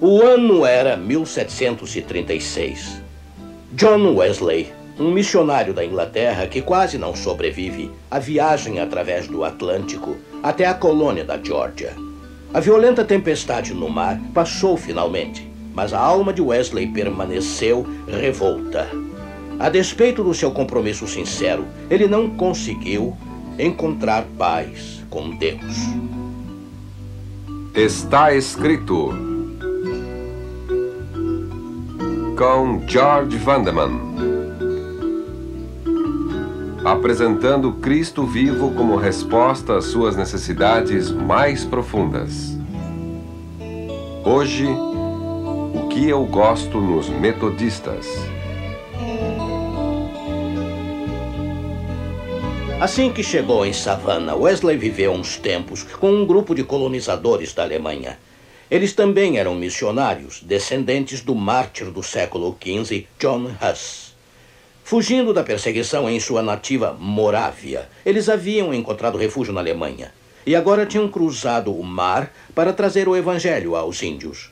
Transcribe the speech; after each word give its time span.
O 0.00 0.20
ano 0.20 0.66
era 0.66 0.96
1736. 0.96 3.00
John 3.72 4.16
Wesley, 4.16 4.72
um 4.98 5.10
missionário 5.10 5.72
da 5.72 5.84
Inglaterra 5.84 6.48
que 6.48 6.60
quase 6.60 6.98
não 6.98 7.14
sobrevive 7.14 7.90
à 8.10 8.18
viagem 8.18 8.80
através 8.80 9.28
do 9.28 9.44
Atlântico 9.44 10.16
até 10.42 10.66
a 10.66 10.74
colônia 10.74 11.24
da 11.24 11.38
Geórgia. 11.38 11.94
A 12.52 12.58
violenta 12.58 13.04
tempestade 13.04 13.72
no 13.72 13.88
mar 13.88 14.20
passou 14.34 14.76
finalmente, 14.76 15.48
mas 15.72 15.94
a 15.94 16.00
alma 16.00 16.32
de 16.32 16.42
Wesley 16.42 16.88
permaneceu 16.88 17.86
revolta. 18.08 18.88
A 19.58 19.70
despeito 19.70 20.22
do 20.22 20.34
seu 20.34 20.50
compromisso 20.50 21.06
sincero, 21.06 21.64
ele 21.88 22.08
não 22.08 22.28
conseguiu 22.28 23.16
encontrar 23.58 24.26
paz 24.36 25.02
com 25.08 25.30
Deus. 25.36 25.76
Está 27.74 28.34
escrito 28.34 29.35
com 32.36 32.86
George 32.86 33.38
Vandeman 33.38 34.36
apresentando 36.86 37.72
Cristo 37.72 38.24
vivo 38.24 38.70
como 38.72 38.94
resposta 38.94 39.76
às 39.76 39.86
suas 39.86 40.14
necessidades 40.14 41.10
mais 41.10 41.64
profundas. 41.64 42.56
Hoje, 44.24 44.66
o 44.66 45.88
que 45.88 46.08
eu 46.08 46.24
gosto 46.26 46.80
nos 46.80 47.08
metodistas. 47.08 48.06
Assim 52.80 53.10
que 53.10 53.24
chegou 53.24 53.66
em 53.66 53.72
Savannah, 53.72 54.36
Wesley 54.36 54.76
viveu 54.76 55.10
uns 55.10 55.36
tempos 55.38 55.82
com 55.82 56.12
um 56.12 56.24
grupo 56.24 56.54
de 56.54 56.62
colonizadores 56.62 57.52
da 57.52 57.64
Alemanha. 57.64 58.16
Eles 58.68 58.92
também 58.92 59.38
eram 59.38 59.54
missionários, 59.54 60.42
descendentes 60.42 61.20
do 61.20 61.36
mártir 61.36 61.90
do 61.90 62.02
século 62.02 62.56
XV, 62.60 63.06
John 63.16 63.48
Huss. 63.62 64.16
Fugindo 64.82 65.32
da 65.32 65.44
perseguição 65.44 66.10
em 66.10 66.18
sua 66.18 66.42
nativa 66.42 66.92
Morávia, 66.98 67.88
eles 68.04 68.28
haviam 68.28 68.74
encontrado 68.74 69.18
refúgio 69.18 69.52
na 69.52 69.60
Alemanha 69.60 70.12
e 70.44 70.56
agora 70.56 70.84
tinham 70.84 71.08
cruzado 71.08 71.72
o 71.72 71.82
mar 71.82 72.32
para 72.54 72.72
trazer 72.72 73.08
o 73.08 73.16
evangelho 73.16 73.76
aos 73.76 74.02
índios. 74.02 74.50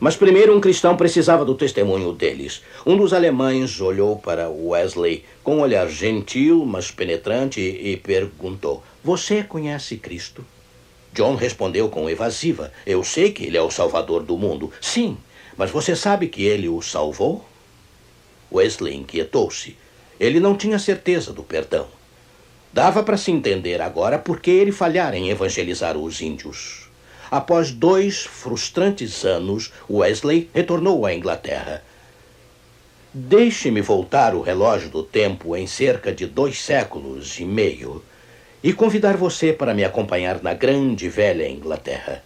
Mas 0.00 0.16
primeiro 0.16 0.56
um 0.56 0.60
cristão 0.60 0.96
precisava 0.96 1.44
do 1.44 1.54
testemunho 1.54 2.12
deles. 2.12 2.62
Um 2.84 2.96
dos 2.96 3.12
alemães 3.12 3.80
olhou 3.80 4.16
para 4.16 4.48
Wesley 4.50 5.24
com 5.42 5.58
um 5.58 5.60
olhar 5.60 5.88
gentil, 5.88 6.66
mas 6.66 6.90
penetrante 6.90 7.60
e 7.60 7.96
perguntou: 7.96 8.82
Você 9.04 9.44
conhece 9.44 9.96
Cristo? 9.96 10.44
John 11.14 11.36
respondeu 11.36 11.88
com 11.88 12.10
evasiva: 12.10 12.72
Eu 12.84 13.04
sei 13.04 13.30
que 13.30 13.44
ele 13.44 13.56
é 13.56 13.62
o 13.62 13.70
salvador 13.70 14.24
do 14.24 14.36
mundo. 14.36 14.72
Sim, 14.80 15.16
mas 15.56 15.70
você 15.70 15.94
sabe 15.94 16.26
que 16.26 16.42
ele 16.42 16.68
o 16.68 16.82
salvou? 16.82 17.44
Wesley 18.52 18.96
inquietou-se. 18.96 19.76
Ele 20.18 20.40
não 20.40 20.56
tinha 20.56 20.76
certeza 20.76 21.32
do 21.32 21.44
perdão. 21.44 21.86
Dava 22.72 23.04
para 23.04 23.16
se 23.16 23.30
entender 23.30 23.80
agora 23.80 24.18
por 24.18 24.40
que 24.40 24.50
ele 24.50 24.72
falhara 24.72 25.16
em 25.16 25.30
evangelizar 25.30 25.96
os 25.96 26.20
índios. 26.20 26.88
Após 27.30 27.70
dois 27.70 28.24
frustrantes 28.24 29.24
anos, 29.24 29.72
Wesley 29.88 30.50
retornou 30.52 31.06
à 31.06 31.14
Inglaterra. 31.14 31.84
Deixe-me 33.12 33.80
voltar 33.80 34.34
o 34.34 34.40
relógio 34.40 34.90
do 34.90 35.04
tempo 35.04 35.54
em 35.54 35.68
cerca 35.68 36.12
de 36.12 36.26
dois 36.26 36.60
séculos 36.60 37.38
e 37.38 37.44
meio 37.44 38.02
e 38.64 38.72
convidar 38.72 39.14
você 39.14 39.52
para 39.52 39.74
me 39.74 39.84
acompanhar 39.84 40.42
na 40.42 40.54
grande 40.54 41.06
velha 41.06 41.46
Inglaterra. 41.46 42.24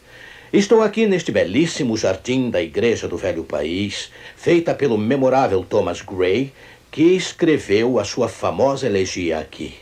Estou 0.52 0.82
aqui 0.82 1.04
neste 1.04 1.32
belíssimo 1.32 1.96
jardim 1.96 2.48
da 2.48 2.62
Igreja 2.62 3.08
do 3.08 3.16
Velho 3.16 3.42
País, 3.42 4.12
feita 4.36 4.72
pelo 4.72 4.96
memorável 4.96 5.66
Thomas 5.68 6.00
Gray, 6.00 6.52
que 6.92 7.02
escreveu 7.02 7.98
a 7.98 8.04
sua 8.04 8.28
famosa 8.28 8.86
elegia 8.86 9.40
aqui. 9.40 9.74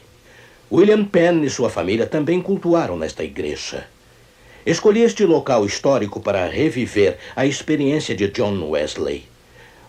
William 0.72 1.04
Penn 1.04 1.44
e 1.44 1.50
sua 1.50 1.68
família 1.68 2.06
também 2.06 2.40
cultuaram 2.40 2.96
nesta 2.96 3.22
igreja. 3.22 3.86
Escolhi 4.64 5.02
este 5.02 5.26
local 5.26 5.66
histórico 5.66 6.20
para 6.20 6.48
reviver 6.48 7.18
a 7.36 7.44
experiência 7.44 8.14
de 8.14 8.28
John 8.28 8.70
Wesley. 8.70 9.24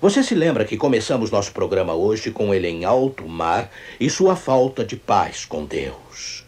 Você 0.02 0.22
se 0.22 0.36
lembra 0.36 0.66
que 0.66 0.76
começamos 0.76 1.32
nosso 1.32 1.54
programa 1.54 1.94
hoje 1.96 2.30
com 2.30 2.54
ele 2.54 2.68
em 2.68 2.84
alto 2.84 3.26
mar 3.26 3.72
e 3.98 4.10
sua 4.10 4.36
falta 4.36 4.84
de 4.84 4.98
paz 4.98 5.46
com 5.46 5.64
Deus. 5.64 6.47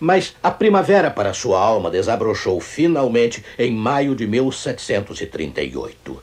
Mas 0.00 0.34
a 0.42 0.50
primavera 0.50 1.10
para 1.10 1.34
sua 1.34 1.60
alma 1.60 1.90
desabrochou 1.90 2.58
finalmente 2.58 3.44
em 3.58 3.70
maio 3.70 4.16
de 4.16 4.26
1738. 4.26 6.22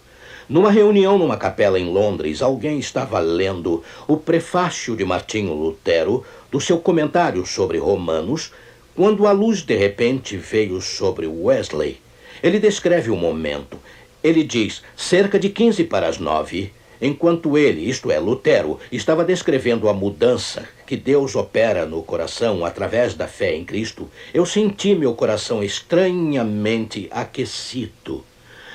Numa 0.50 0.72
reunião 0.72 1.18
numa 1.20 1.38
capela 1.38 1.80
em 1.80 1.86
Londres, 1.86 2.42
alguém 2.42 2.80
estava 2.80 3.20
lendo 3.20 3.84
o 4.08 4.18
prefácio 4.18 4.96
de 4.96 5.06
Martinho 5.06 5.54
Lutero 5.54 6.26
do 6.50 6.60
seu 6.60 6.80
comentário 6.80 7.46
sobre 7.46 7.78
Romanos, 7.78 8.52
quando 8.96 9.28
a 9.28 9.32
luz 9.32 9.62
de 9.62 9.76
repente 9.76 10.38
veio 10.38 10.82
sobre 10.82 11.28
Wesley. 11.28 12.00
Ele 12.42 12.60
descreve 12.60 13.12
o 13.12 13.16
momento. 13.16 13.78
Ele 14.24 14.44
diz: 14.44 14.82
cerca 14.96 15.38
de 15.38 15.50
15 15.50 15.84
para 15.84 16.08
as 16.08 16.18
nove, 16.18 16.74
enquanto 17.02 17.58
ele, 17.58 17.90
isto 17.90 18.12
é, 18.12 18.20
Lutero, 18.20 18.80
estava 18.92 19.24
descrevendo 19.24 19.90
a 19.90 19.94
mudança 19.94 20.68
que 20.86 20.96
Deus 20.96 21.36
opera 21.36 21.86
no 21.86 22.02
coração 22.02 22.64
através 22.64 23.14
da 23.14 23.28
fé 23.28 23.56
em 23.56 23.66
Cristo, 23.66 24.10
eu 24.34 24.46
senti 24.46 24.96
meu 24.96 25.14
coração 25.14 25.64
estranhamente 25.64 27.08
aquecido. 27.12 28.24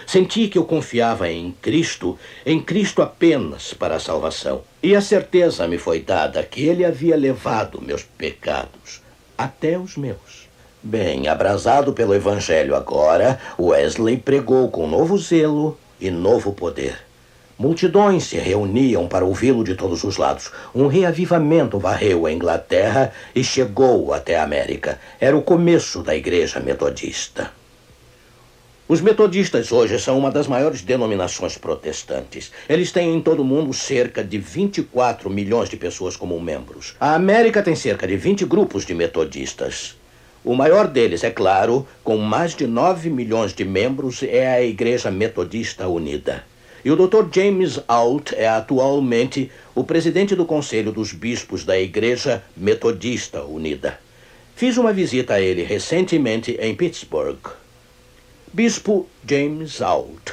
Senti 0.07 0.49
que 0.49 0.59
eu 0.59 0.65
confiava 0.65 1.31
em 1.31 1.53
Cristo, 1.63 2.19
em 2.45 2.61
Cristo 2.61 3.01
apenas 3.03 3.73
para 3.73 3.97
a 3.97 4.01
salvação. 4.01 4.63
E 4.83 4.95
a 4.95 5.01
certeza 5.01 5.67
me 5.69 5.79
foi 5.79 6.01
dada 6.01 6.43
que 6.43 6.67
Ele 6.67 6.85
havia 6.85 7.17
levado 7.17 7.81
meus 7.81 8.03
pecados, 8.03 9.01
até 9.39 9.79
os 9.79 9.97
meus. 9.97 10.49
Bem, 10.83 11.29
abrasado 11.29 11.93
pelo 11.93 12.15
Evangelho 12.15 12.75
agora, 12.75 13.39
Wesley 13.59 14.17
pregou 14.17 14.69
com 14.69 14.89
novo 14.89 15.17
zelo 15.17 15.79
e 16.01 16.11
novo 16.11 16.53
poder. 16.53 17.12
Multidões 17.63 18.25
se 18.25 18.39
reuniam 18.39 19.07
para 19.07 19.25
ouvi-lo 19.25 19.63
de 19.63 19.77
todos 19.77 20.03
os 20.03 20.17
lados. 20.17 20.51
Um 20.75 20.89
reavivamento 20.89 21.79
varreu 21.79 22.27
a 22.27 22.33
Inglaterra 22.33 23.13
e 23.33 23.45
chegou 23.45 24.13
até 24.13 24.37
a 24.37 24.43
América. 24.43 24.99
Era 25.21 25.37
o 25.37 25.43
começo 25.43 26.03
da 26.03 26.13
Igreja 26.13 26.59
Metodista. 26.59 27.53
Os 28.89 29.01
metodistas 29.01 29.71
hoje 29.71 29.97
são 30.01 30.19
uma 30.19 30.29
das 30.29 30.49
maiores 30.49 30.83
denominações 30.83 31.57
protestantes. 31.57 32.51
Eles 32.69 32.91
têm 32.91 33.15
em 33.15 33.21
todo 33.21 33.43
o 33.43 33.45
mundo 33.45 33.73
cerca 33.73 34.25
de 34.25 34.39
24 34.39 35.31
milhões 35.31 35.69
de 35.69 35.77
pessoas 35.77 36.17
como 36.17 36.41
membros. 36.41 36.97
A 36.99 37.15
América 37.15 37.63
tem 37.63 37.77
cerca 37.77 38.09
de 38.09 38.17
20 38.17 38.45
grupos 38.45 38.85
de 38.85 38.93
metodistas. 38.93 39.97
O 40.45 40.57
maior 40.57 40.89
deles, 40.89 41.23
é 41.23 41.31
claro, 41.31 41.87
com 42.03 42.17
mais 42.17 42.57
de 42.57 42.67
9 42.67 43.09
milhões 43.09 43.55
de 43.55 43.65
membros, 43.65 44.25
é 44.25 44.53
a 44.53 44.61
Igreja 44.61 45.13
Metodista 45.13 45.87
Unida. 45.87 46.51
E 46.85 46.91
o 46.91 46.97
Dr. 46.97 47.27
James 47.33 47.81
Alt 47.87 48.33
é 48.33 48.49
atualmente 48.49 49.51
o 49.73 49.85
presidente 49.85 50.35
do 50.35 50.45
Conselho 50.45 50.91
dos 50.91 51.13
Bispos 51.13 51.65
da 51.65 51.79
Igreja 51.79 52.43
Metodista 52.57 53.45
Unida. 53.45 54.01
Fiz 54.57 54.77
uma 54.77 54.93
visita 54.93 55.35
a 55.35 55.41
ele 55.41 55.63
recentemente 55.63 56.59
em 56.61 56.75
Pittsburgh. 56.75 57.39
Bispo 58.53 59.09
James 59.25 59.81
Alt. 59.81 60.33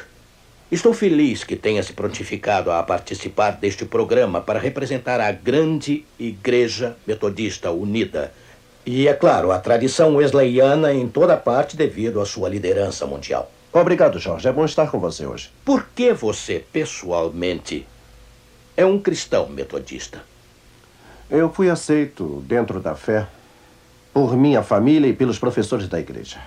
Estou 0.72 0.92
feliz 0.92 1.44
que 1.44 1.56
tenha 1.56 1.82
se 1.82 1.92
prontificado 1.92 2.70
a 2.70 2.82
participar 2.82 3.52
deste 3.52 3.84
programa 3.84 4.40
para 4.40 4.58
representar 4.58 5.20
a 5.20 5.30
grande 5.32 6.04
Igreja 6.18 6.96
Metodista 7.06 7.70
Unida. 7.70 8.32
E, 8.84 9.06
é 9.06 9.14
claro, 9.14 9.52
a 9.52 9.58
tradição 9.58 10.16
wesleyana 10.16 10.92
em 10.92 11.08
toda 11.08 11.36
parte 11.36 11.76
devido 11.76 12.20
à 12.20 12.26
sua 12.26 12.48
liderança 12.48 13.06
mundial. 13.06 13.50
Obrigado, 13.72 14.18
Jorge. 14.18 14.48
É 14.48 14.52
bom 14.52 14.64
estar 14.64 14.90
com 14.90 14.98
você 14.98 15.24
hoje. 15.24 15.50
Por 15.64 15.86
que 15.94 16.12
você, 16.12 16.64
pessoalmente, 16.72 17.86
é 18.76 18.84
um 18.84 18.98
cristão 18.98 19.48
metodista? 19.48 20.22
Eu 21.30 21.48
fui 21.48 21.70
aceito 21.70 22.42
dentro 22.48 22.80
da 22.80 22.96
fé 22.96 23.28
por 24.12 24.36
minha 24.36 24.60
família 24.60 25.06
e 25.06 25.12
pelos 25.12 25.38
professores 25.38 25.88
da 25.88 26.00
igreja. 26.00 26.40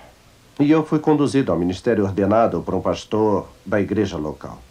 E 0.60 0.70
eu 0.70 0.86
fui 0.86 1.00
conduzido 1.00 1.50
ao 1.50 1.58
ministério 1.58 2.04
ordenado 2.04 2.62
por 2.62 2.76
um 2.76 2.82
pastor 2.82 3.48
da 3.66 3.80
igreja 3.80 4.18
local. 4.18 4.62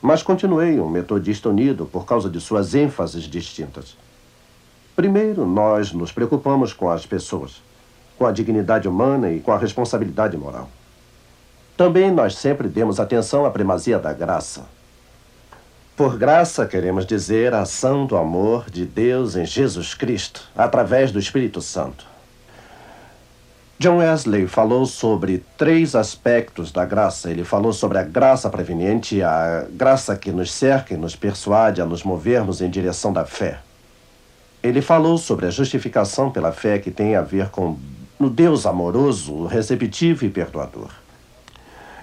Mas 0.00 0.22
continuei 0.22 0.80
um 0.80 0.88
metodista 0.88 1.50
unido 1.50 1.84
por 1.84 2.06
causa 2.06 2.30
de 2.30 2.40
suas 2.40 2.74
ênfases 2.74 3.24
distintas. 3.24 3.94
Primeiro, 4.96 5.46
nós 5.46 5.92
nos 5.92 6.12
preocupamos 6.12 6.72
com 6.72 6.88
as 6.88 7.04
pessoas, 7.04 7.62
com 8.16 8.24
a 8.24 8.32
dignidade 8.32 8.88
humana 8.88 9.30
e 9.30 9.40
com 9.40 9.52
a 9.52 9.58
responsabilidade 9.58 10.36
moral. 10.36 10.70
Também 11.78 12.10
nós 12.10 12.34
sempre 12.34 12.66
demos 12.66 12.98
atenção 12.98 13.46
à 13.46 13.52
primazia 13.52 14.00
da 14.00 14.12
graça. 14.12 14.66
Por 15.96 16.18
graça, 16.18 16.66
queremos 16.66 17.06
dizer 17.06 17.54
a 17.54 17.60
ação 17.60 18.04
do 18.04 18.16
amor 18.16 18.68
de 18.68 18.84
Deus 18.84 19.36
em 19.36 19.46
Jesus 19.46 19.94
Cristo, 19.94 20.42
através 20.56 21.12
do 21.12 21.20
Espírito 21.20 21.62
Santo. 21.62 22.04
John 23.78 23.98
Wesley 23.98 24.48
falou 24.48 24.86
sobre 24.86 25.44
três 25.56 25.94
aspectos 25.94 26.72
da 26.72 26.84
graça. 26.84 27.30
Ele 27.30 27.44
falou 27.44 27.72
sobre 27.72 27.98
a 27.98 28.02
graça 28.02 28.50
preveniente, 28.50 29.22
a 29.22 29.64
graça 29.70 30.16
que 30.16 30.32
nos 30.32 30.52
cerca 30.52 30.94
e 30.94 30.96
nos 30.96 31.14
persuade 31.14 31.80
a 31.80 31.86
nos 31.86 32.02
movermos 32.02 32.60
em 32.60 32.68
direção 32.68 33.12
da 33.12 33.24
fé. 33.24 33.60
Ele 34.64 34.82
falou 34.82 35.16
sobre 35.16 35.46
a 35.46 35.50
justificação 35.50 36.28
pela 36.28 36.50
fé 36.50 36.80
que 36.80 36.90
tem 36.90 37.14
a 37.14 37.22
ver 37.22 37.50
com 37.50 37.78
o 38.18 38.28
Deus 38.28 38.66
amoroso, 38.66 39.46
receptivo 39.46 40.24
e 40.24 40.28
perdoador. 40.28 40.90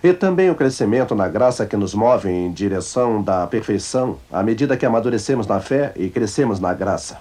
E 0.06 0.14
também 0.14 0.52
o 0.52 0.56
crescimento 0.56 1.16
na 1.16 1.28
graça 1.28 1.66
que 1.66 1.76
nos 1.76 1.96
move 1.96 2.30
em 2.30 2.52
direção 2.52 3.24
da 3.24 3.48
perfeição 3.48 4.20
à 4.32 4.44
medida 4.44 4.78
que 4.78 4.86
amadurecemos 4.86 5.48
na 5.48 5.60
fé 5.60 5.94
e 5.96 6.12
crescemos 6.12 6.60
na 6.60 6.76
graça 6.76 7.20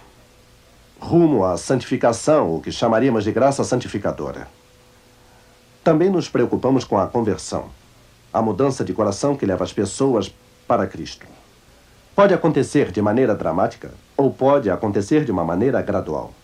rumo 1.00 1.46
à 1.46 1.56
santificação, 1.56 2.56
o 2.56 2.60
que 2.60 2.70
chamaríamos 2.70 3.24
de 3.24 3.32
graça 3.32 3.64
santificadora. 3.64 4.46
Também 5.82 6.10
nos 6.10 6.28
preocupamos 6.28 6.84
com 6.84 6.98
a 6.98 7.06
conversão, 7.06 7.70
a 8.30 8.42
mudança 8.42 8.84
de 8.84 8.92
coração 8.92 9.34
que 9.34 9.46
leva 9.46 9.64
as 9.64 9.72
pessoas 9.72 10.30
para 10.68 10.86
Cristo. 10.86 11.26
Pode 12.14 12.34
acontecer 12.34 12.92
de 12.92 13.00
maneira 13.00 13.34
dramática 13.34 13.92
ou 14.14 14.30
pode 14.30 14.68
acontecer 14.68 15.24
de 15.24 15.32
uma 15.32 15.42
maneira 15.42 15.80
gradual. 15.80 16.34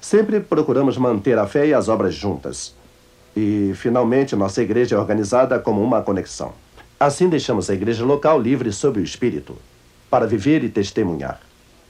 Sempre 0.00 0.40
procuramos 0.40 0.98
manter 0.98 1.38
a 1.38 1.46
fé 1.46 1.68
e 1.68 1.72
as 1.72 1.88
obras 1.88 2.14
juntas. 2.16 2.74
E, 3.36 3.72
finalmente, 3.74 4.36
nossa 4.36 4.62
igreja 4.62 4.96
é 4.96 4.98
organizada 4.98 5.58
como 5.58 5.82
uma 5.82 6.02
conexão. 6.02 6.52
Assim, 6.98 7.28
deixamos 7.28 7.68
a 7.68 7.74
igreja 7.74 8.04
local 8.04 8.40
livre 8.40 8.72
sob 8.72 9.00
o 9.00 9.04
Espírito, 9.04 9.56
para 10.08 10.26
viver 10.26 10.62
e 10.62 10.68
testemunhar. 10.68 11.40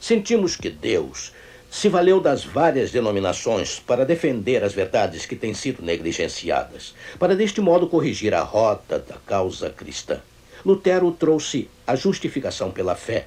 Sentimos 0.00 0.56
que 0.56 0.70
Deus 0.70 1.32
se 1.70 1.88
valeu 1.88 2.20
das 2.20 2.44
várias 2.44 2.92
denominações 2.92 3.80
para 3.80 4.06
defender 4.06 4.62
as 4.62 4.72
verdades 4.72 5.26
que 5.26 5.34
têm 5.34 5.52
sido 5.52 5.82
negligenciadas, 5.82 6.94
para 7.18 7.34
deste 7.34 7.60
modo 7.60 7.88
corrigir 7.88 8.32
a 8.32 8.42
rota 8.42 8.98
da 8.98 9.16
causa 9.26 9.70
cristã. 9.70 10.20
Lutero 10.64 11.10
trouxe 11.10 11.68
a 11.86 11.96
justificação 11.96 12.70
pela 12.70 12.94
fé. 12.94 13.26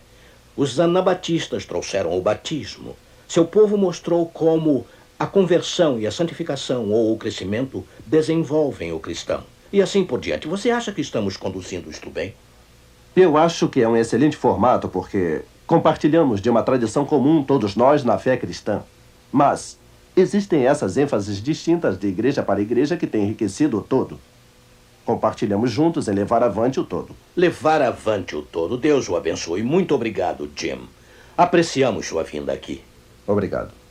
Os 0.56 0.80
anabatistas 0.80 1.66
trouxeram 1.66 2.18
o 2.18 2.22
batismo. 2.22 2.96
Seu 3.28 3.46
povo 3.46 3.78
mostrou 3.78 4.26
como 4.26 4.88
a 5.20 5.26
conversão 5.26 6.00
e 6.00 6.08
a 6.08 6.12
santificação 6.12 6.90
ou 6.90 7.14
o 7.14 7.18
crescimento 7.18 7.86
desenvolvem 8.06 8.92
o 8.92 9.00
cristão. 9.00 9.44
E 9.72 9.82
assim 9.82 10.04
por 10.04 10.20
diante. 10.20 10.48
Você 10.48 10.70
acha 10.72 10.92
que 10.92 11.02
estamos 11.02 11.38
conduzindo 11.38 11.90
isto 11.90 12.10
bem? 12.10 12.34
Eu 13.16 13.36
acho 13.36 13.68
que 13.68 13.82
é 13.82 13.88
um 13.88 13.98
excelente 13.98 14.38
formato 14.38 14.88
porque 14.88 15.44
Compartilhamos 15.68 16.40
de 16.40 16.50
uma 16.50 16.64
tradição 16.64 17.06
comum 17.06 17.44
todos 17.44 17.76
nós 17.76 18.02
na 18.02 18.18
fé 18.18 18.38
cristã. 18.38 18.82
Mas 19.30 19.78
existem 20.16 20.66
essas 20.66 20.96
ênfases 20.96 21.44
distintas 21.44 22.00
de 22.00 22.08
igreja 22.08 22.42
para 22.42 22.62
igreja 22.62 22.96
que 22.96 23.06
têm 23.06 23.24
enriquecido 23.24 23.80
o 23.80 23.82
todo. 23.82 24.18
Compartilhamos 25.04 25.70
juntos 25.70 26.08
em 26.08 26.14
levar 26.14 26.42
avante 26.42 26.80
o 26.80 26.86
todo. 26.86 27.14
Levar 27.36 27.82
avante 27.82 28.34
o 28.34 28.42
todo. 28.42 28.78
Deus 28.78 29.10
o 29.10 29.18
abençoe. 29.18 29.62
Muito 29.62 29.94
obrigado, 29.94 30.50
Jim. 30.56 30.88
Apreciamos 31.38 32.08
sua 32.08 32.24
vinda 32.24 32.54
aqui. 32.54 32.82
Obrigado. 33.28 33.87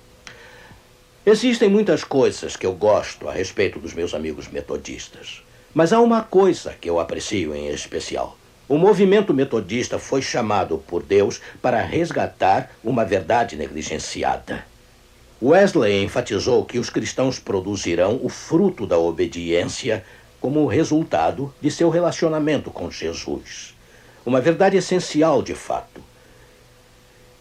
Existem 1.28 1.68
muitas 1.68 2.04
coisas 2.04 2.54
que 2.54 2.64
eu 2.64 2.72
gosto 2.72 3.28
a 3.28 3.32
respeito 3.32 3.80
dos 3.80 3.92
meus 3.92 4.14
amigos 4.14 4.46
metodistas. 4.46 5.42
Mas 5.74 5.92
há 5.92 6.00
uma 6.00 6.22
coisa 6.22 6.72
que 6.80 6.88
eu 6.88 7.00
aprecio 7.00 7.52
em 7.52 7.66
especial. 7.66 8.38
O 8.68 8.78
movimento 8.78 9.34
metodista 9.34 9.98
foi 9.98 10.22
chamado 10.22 10.78
por 10.78 11.02
Deus 11.02 11.40
para 11.60 11.82
resgatar 11.82 12.70
uma 12.84 13.04
verdade 13.04 13.56
negligenciada. 13.56 14.64
Wesley 15.42 16.04
enfatizou 16.04 16.64
que 16.64 16.78
os 16.78 16.90
cristãos 16.90 17.40
produzirão 17.40 18.20
o 18.22 18.28
fruto 18.28 18.86
da 18.86 18.96
obediência 18.96 20.04
como 20.40 20.64
resultado 20.64 21.52
de 21.60 21.72
seu 21.72 21.90
relacionamento 21.90 22.70
com 22.70 22.88
Jesus. 22.88 23.74
Uma 24.24 24.40
verdade 24.40 24.76
essencial, 24.76 25.42
de 25.42 25.56
fato. 25.56 26.00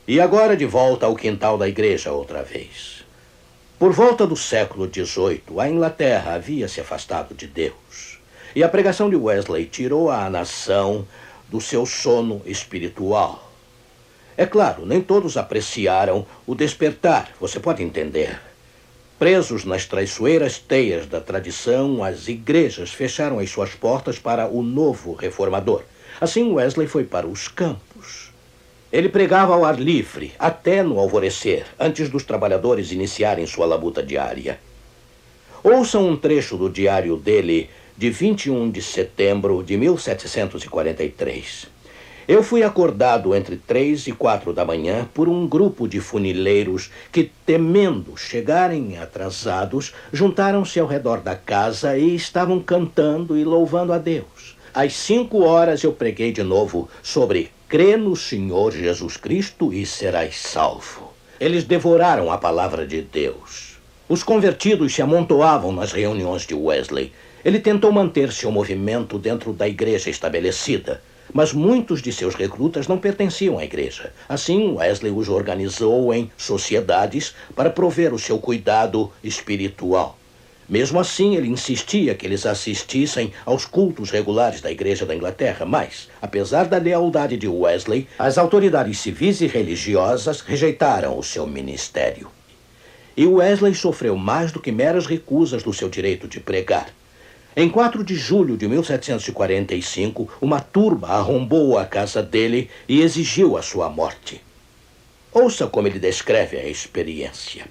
E 0.08 0.20
agora 0.20 0.58
de 0.58 0.66
volta 0.66 1.06
ao 1.06 1.16
quintal 1.16 1.56
da 1.56 1.70
igreja 1.70 2.12
outra 2.12 2.42
vez. 2.42 3.05
Por 3.78 3.92
volta 3.92 4.26
do 4.26 4.38
século 4.38 4.88
XVIII, 4.88 5.60
a 5.60 5.68
Inglaterra 5.68 6.36
havia 6.36 6.66
se 6.66 6.80
afastado 6.80 7.36
de 7.36 7.46
Deus. 7.46 8.20
E 8.56 8.64
a 8.64 8.70
pregação 8.70 9.10
de 9.10 9.18
Wesley 9.18 9.66
tirou 9.66 10.10
a 10.10 10.30
nação 10.30 11.06
do 11.50 11.60
seu 11.60 11.86
sono 11.86 12.42
espiritual. 12.46 13.52
É 14.38 14.46
claro, 14.46 14.86
nem 14.86 15.02
todos 15.02 15.36
apreciaram 15.36 16.26
o 16.48 16.56
despertar, 16.56 17.32
você 17.38 17.60
pode 17.60 17.84
entender. 17.84 18.40
Presos 19.20 19.66
nas 19.66 19.86
traiçoeiras 19.86 20.58
teias 20.58 21.06
da 21.06 21.20
tradição, 21.20 22.02
as 22.02 22.30
igrejas 22.30 22.92
fecharam 22.92 23.40
as 23.40 23.50
suas 23.50 23.72
portas 23.72 24.18
para 24.18 24.48
o 24.48 24.64
novo 24.64 25.14
reformador. 25.14 25.84
Assim, 26.22 26.50
Wesley 26.54 26.88
foi 26.88 27.04
para 27.04 27.28
os 27.28 27.50
campos. 27.50 28.35
Ele 28.96 29.10
pregava 29.10 29.54
ao 29.54 29.66
ar 29.66 29.78
livre, 29.78 30.32
até 30.40 30.82
no 30.82 30.98
alvorecer, 30.98 31.66
antes 31.78 32.08
dos 32.08 32.24
trabalhadores 32.24 32.94
iniciarem 32.94 33.46
sua 33.46 33.66
labuta 33.66 34.02
diária. 34.02 34.58
Ouçam 35.62 36.08
um 36.08 36.16
trecho 36.16 36.56
do 36.56 36.70
diário 36.70 37.18
dele 37.18 37.70
de 37.98 38.10
21 38.10 38.72
de 38.72 38.82
setembro 38.82 39.62
de 39.62 39.76
1743. 39.76 41.68
Eu 42.26 42.42
fui 42.42 42.64
acordado 42.64 43.36
entre 43.36 43.58
três 43.58 44.08
e 44.08 44.14
quatro 44.14 44.54
da 44.54 44.64
manhã 44.64 45.06
por 45.14 45.28
um 45.28 45.46
grupo 45.46 45.90
de 45.90 46.00
funileiros 46.00 46.90
que, 47.12 47.30
temendo 47.46 48.16
chegarem 48.16 48.98
atrasados, 48.98 49.94
juntaram-se 50.14 50.80
ao 50.80 50.88
redor 50.88 51.20
da 51.20 51.36
casa 51.36 51.98
e 51.98 52.16
estavam 52.16 52.62
cantando 52.62 53.38
e 53.38 53.44
louvando 53.44 53.92
a 53.92 53.98
Deus. 53.98 54.56
Às 54.74 54.94
cinco 54.94 55.44
horas 55.44 55.84
eu 55.84 55.92
preguei 55.92 56.32
de 56.32 56.44
novo 56.44 56.90
sobre 57.04 57.52
crê 57.68 57.98
no 57.98 58.16
Senhor 58.16 58.72
Jesus 58.72 59.18
Cristo 59.18 59.74
e 59.74 59.86
serás 59.86 60.38
salvo. 60.38 61.14
Eles 61.40 61.64
devoraram 61.64 62.32
a 62.32 62.38
palavra 62.38 62.86
de 62.86 63.02
Deus. 63.02 63.78
Os 64.08 64.24
convertidos 64.24 64.94
se 64.94 65.02
amontoavam 65.02 65.72
nas 65.72 65.92
reuniões 65.92 66.44
de 66.44 66.54
Wesley 66.54 67.12
ele 67.46 67.60
tentou 67.60 67.92
manter 67.92 68.34
seu 68.34 68.52
movimento 68.52 69.20
dentro 69.20 69.54
da 69.54 69.68
igreja 69.68 70.10
estabelecida, 70.10 71.00
mas 71.32 71.54
muitos 71.54 72.02
de 72.02 72.12
seus 72.12 72.34
recrutas 72.34 72.88
não 72.88 72.98
pertenciam 72.98 73.60
à 73.60 73.64
igreja. 73.64 74.12
Assim, 74.28 74.74
Wesley 74.74 75.12
os 75.12 75.30
organizou 75.30 76.12
em 76.12 76.32
sociedades 76.36 77.36
para 77.56 77.70
prover 77.70 78.16
o 78.16 78.20
seu 78.20 78.40
cuidado 78.40 79.12
espiritual. 79.24 80.18
Mesmo 80.68 81.00
assim, 81.00 81.36
ele 81.36 81.48
insistia 81.48 82.16
que 82.16 82.26
eles 82.26 82.46
assistissem 82.46 83.32
aos 83.46 83.66
cultos 83.66 84.10
regulares 84.10 84.62
da 84.62 84.72
Igreja 84.72 85.06
da 85.06 85.16
Inglaterra, 85.16 85.64
mas, 85.66 86.10
apesar 86.20 86.66
da 86.66 86.78
lealdade 86.78 87.38
de 87.38 87.48
Wesley, 87.48 88.08
as 88.18 88.38
autoridades 88.40 88.98
civis 88.98 89.42
e 89.42 89.48
religiosas 89.48 90.42
rejeitaram 90.42 91.18
o 91.18 91.24
seu 91.24 91.46
ministério. 91.46 92.32
E 93.16 93.28
Wesley 93.28 93.76
sofreu 93.76 94.18
mais 94.18 94.52
do 94.52 94.60
que 94.60 94.72
meras 94.72 95.06
recusas 95.06 95.62
do 95.62 95.72
seu 95.72 95.88
direito 95.88 96.28
de 96.28 96.40
pregar. 96.40 96.90
Em 97.56 97.70
4 97.70 98.04
de 98.04 98.16
julho 98.16 98.58
de 98.58 98.68
1745, 98.68 100.28
uma 100.42 100.60
turba 100.60 101.10
arrombou 101.10 101.78
a 101.78 101.86
casa 101.86 102.22
dele 102.22 102.70
e 102.90 103.02
exigiu 103.02 103.56
a 103.56 103.62
sua 103.62 103.88
morte. 103.88 104.42
Ouça 105.32 105.68
como 105.68 105.88
ele 105.88 106.00
descreve 106.00 106.58
a 106.58 106.68
experiência. 106.68 107.66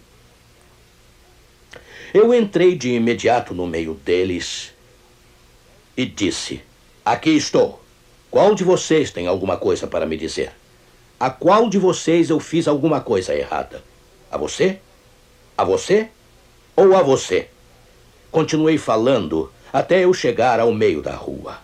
Eu 2.14 2.32
entrei 2.32 2.76
de 2.76 2.90
imediato 2.90 3.52
no 3.52 3.66
meio 3.66 3.94
deles 3.94 4.72
e 5.96 6.06
disse: 6.06 6.62
Aqui 7.04 7.30
estou. 7.30 7.82
Qual 8.30 8.54
de 8.54 8.62
vocês 8.62 9.10
tem 9.10 9.26
alguma 9.26 9.56
coisa 9.56 9.88
para 9.88 10.06
me 10.06 10.16
dizer? 10.16 10.52
A 11.18 11.28
qual 11.28 11.68
de 11.68 11.76
vocês 11.76 12.30
eu 12.30 12.38
fiz 12.38 12.68
alguma 12.68 13.00
coisa 13.00 13.34
errada? 13.34 13.82
A 14.30 14.38
você? 14.38 14.78
A 15.58 15.64
você? 15.64 16.08
Ou 16.76 16.96
a 16.96 17.02
você? 17.02 17.48
Continuei 18.30 18.78
falando 18.78 19.50
até 19.72 20.04
eu 20.04 20.14
chegar 20.14 20.60
ao 20.60 20.72
meio 20.72 21.02
da 21.02 21.16
rua. 21.16 21.58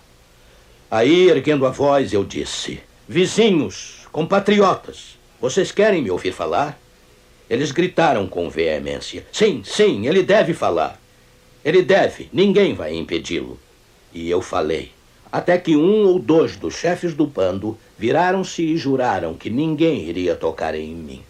Aí, 0.91 1.29
erguendo 1.29 1.65
a 1.65 1.71
voz, 1.71 2.13
eu 2.13 2.25
disse: 2.25 2.81
Vizinhos, 3.07 4.09
compatriotas, 4.11 5.17
vocês 5.41 5.71
querem 5.71 6.03
me 6.03 6.11
ouvir 6.11 6.33
falar? 6.33 6.77
Eles 7.51 7.73
gritaram 7.73 8.29
com 8.29 8.49
veemência: 8.49 9.27
Sim, 9.33 9.63
sim, 9.65 10.07
ele 10.07 10.23
deve 10.23 10.55
falar. 10.55 11.01
Ele 11.65 11.83
deve, 11.83 12.29
ninguém 12.33 12.75
vai 12.75 12.95
impedi-lo. 12.95 13.59
E 14.15 14.31
eu 14.31 14.41
falei. 14.41 14.93
Até 15.33 15.59
que 15.59 15.77
um 15.77 16.07
ou 16.07 16.19
dois 16.19 16.57
dos 16.57 16.75
chefes 16.75 17.13
do 17.13 17.27
bando 17.27 17.77
viraram-se 17.99 18.63
e 18.63 18.77
juraram 18.77 19.35
que 19.35 19.51
ninguém 19.51 20.09
iria 20.09 20.37
tocar 20.37 20.75
em 20.75 20.95
mim. 20.95 21.23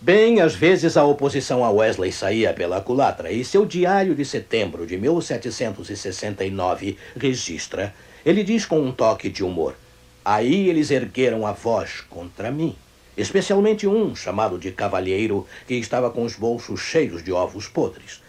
Bem, 0.00 0.40
às 0.40 0.54
vezes 0.54 0.96
a 0.96 1.04
oposição 1.04 1.64
a 1.64 1.70
Wesley 1.70 2.10
saía 2.10 2.52
pela 2.52 2.80
culatra 2.80 3.30
e 3.30 3.44
seu 3.44 3.66
diário 3.66 4.14
de 4.14 4.24
setembro 4.24 4.86
de 4.86 4.96
1769 4.96 6.96
registra. 7.16 7.94
Ele 8.24 8.42
diz 8.42 8.66
com 8.66 8.80
um 8.80 8.92
toque 8.92 9.28
de 9.28 9.44
humor: 9.44 9.76
Aí 10.24 10.68
eles 10.68 10.90
ergueram 10.90 11.46
a 11.46 11.52
voz 11.52 12.02
contra 12.08 12.50
mim, 12.50 12.74
especialmente 13.16 13.86
um 13.86 14.14
chamado 14.14 14.58
de 14.58 14.70
cavalheiro 14.70 15.46
que 15.66 15.74
estava 15.74 16.10
com 16.10 16.24
os 16.24 16.34
bolsos 16.34 16.80
cheios 16.80 17.22
de 17.22 17.32
ovos 17.32 17.66
podres. 17.68 18.22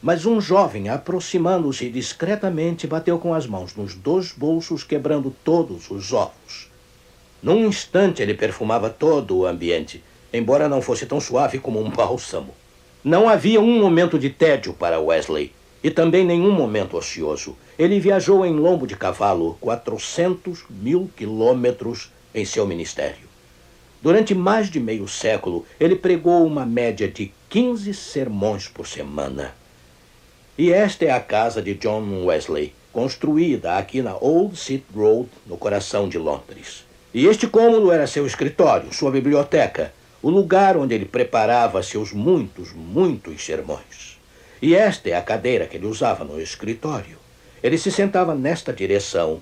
Mas 0.00 0.24
um 0.24 0.40
jovem, 0.40 0.88
aproximando-se 0.88 1.88
discretamente, 1.90 2.86
bateu 2.86 3.18
com 3.18 3.34
as 3.34 3.46
mãos 3.46 3.74
nos 3.74 3.94
dois 3.94 4.32
bolsos, 4.32 4.84
quebrando 4.84 5.34
todos 5.42 5.90
os 5.90 6.12
ovos. 6.12 6.70
Num 7.42 7.66
instante 7.66 8.22
ele 8.22 8.34
perfumava 8.34 8.90
todo 8.90 9.38
o 9.38 9.46
ambiente, 9.46 10.02
embora 10.32 10.68
não 10.68 10.82
fosse 10.82 11.06
tão 11.06 11.20
suave 11.20 11.58
como 11.58 11.80
um 11.80 11.90
bálsamo. 11.90 12.54
Não 13.02 13.28
havia 13.28 13.60
um 13.60 13.80
momento 13.80 14.18
de 14.18 14.30
tédio 14.30 14.72
para 14.72 15.00
Wesley 15.00 15.52
e 15.82 15.90
também 15.90 16.24
nenhum 16.24 16.52
momento 16.52 16.96
ocioso. 16.96 17.56
Ele 17.78 18.00
viajou 18.00 18.44
em 18.44 18.54
lombo 18.54 18.86
de 18.86 18.96
cavalo 18.96 19.56
400 19.60 20.64
mil 20.68 21.10
quilômetros 21.16 22.10
em 22.34 22.44
seu 22.44 22.66
ministério. 22.66 23.27
Durante 24.00 24.34
mais 24.34 24.70
de 24.70 24.78
meio 24.78 25.08
século, 25.08 25.66
ele 25.80 25.96
pregou 25.96 26.46
uma 26.46 26.64
média 26.64 27.08
de 27.08 27.32
15 27.48 27.92
sermões 27.94 28.68
por 28.68 28.86
semana. 28.86 29.54
E 30.56 30.72
esta 30.72 31.04
é 31.04 31.10
a 31.10 31.20
casa 31.20 31.60
de 31.60 31.74
John 31.74 32.24
Wesley, 32.24 32.72
construída 32.92 33.76
aqui 33.76 34.00
na 34.00 34.16
Old 34.16 34.56
City 34.56 34.84
Road, 34.94 35.28
no 35.46 35.56
coração 35.56 36.08
de 36.08 36.18
Londres. 36.18 36.84
E 37.12 37.26
este 37.26 37.46
cômodo 37.46 37.90
era 37.90 38.06
seu 38.06 38.26
escritório, 38.26 38.94
sua 38.94 39.10
biblioteca, 39.10 39.92
o 40.22 40.30
lugar 40.30 40.76
onde 40.76 40.94
ele 40.94 41.04
preparava 41.04 41.82
seus 41.82 42.12
muitos, 42.12 42.72
muitos 42.72 43.44
sermões. 43.44 44.18
E 44.60 44.74
esta 44.74 45.08
é 45.10 45.14
a 45.14 45.22
cadeira 45.22 45.66
que 45.66 45.76
ele 45.76 45.86
usava 45.86 46.24
no 46.24 46.40
escritório. 46.40 47.18
Ele 47.62 47.78
se 47.78 47.90
sentava 47.90 48.34
nesta 48.34 48.72
direção, 48.72 49.40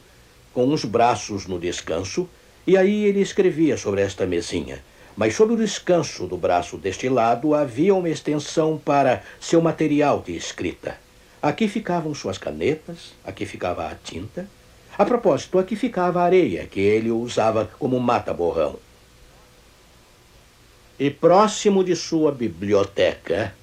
com 0.52 0.72
os 0.72 0.84
braços 0.84 1.46
no 1.46 1.58
descanso, 1.58 2.28
e 2.66 2.76
aí 2.76 3.04
ele 3.04 3.20
escrevia 3.20 3.76
sobre 3.76 4.00
esta 4.00 4.26
mesinha. 4.26 4.82
Mas 5.16 5.34
sob 5.34 5.54
o 5.54 5.56
descanso 5.56 6.26
do 6.26 6.36
braço 6.36 6.76
deste 6.76 7.08
lado 7.08 7.54
havia 7.54 7.94
uma 7.94 8.08
extensão 8.08 8.76
para 8.76 9.22
seu 9.40 9.62
material 9.62 10.20
de 10.20 10.36
escrita. 10.36 10.98
Aqui 11.40 11.68
ficavam 11.68 12.14
suas 12.14 12.36
canetas, 12.36 13.14
aqui 13.24 13.46
ficava 13.46 13.86
a 13.86 13.94
tinta. 13.94 14.48
A 14.98 15.04
propósito, 15.04 15.58
aqui 15.58 15.76
ficava 15.76 16.20
a 16.20 16.24
areia, 16.24 16.66
que 16.66 16.80
ele 16.80 17.10
usava 17.10 17.70
como 17.78 18.00
mata-borrão. 18.00 18.76
E 20.98 21.10
próximo 21.10 21.84
de 21.84 21.94
sua 21.94 22.32
biblioteca, 22.32 23.54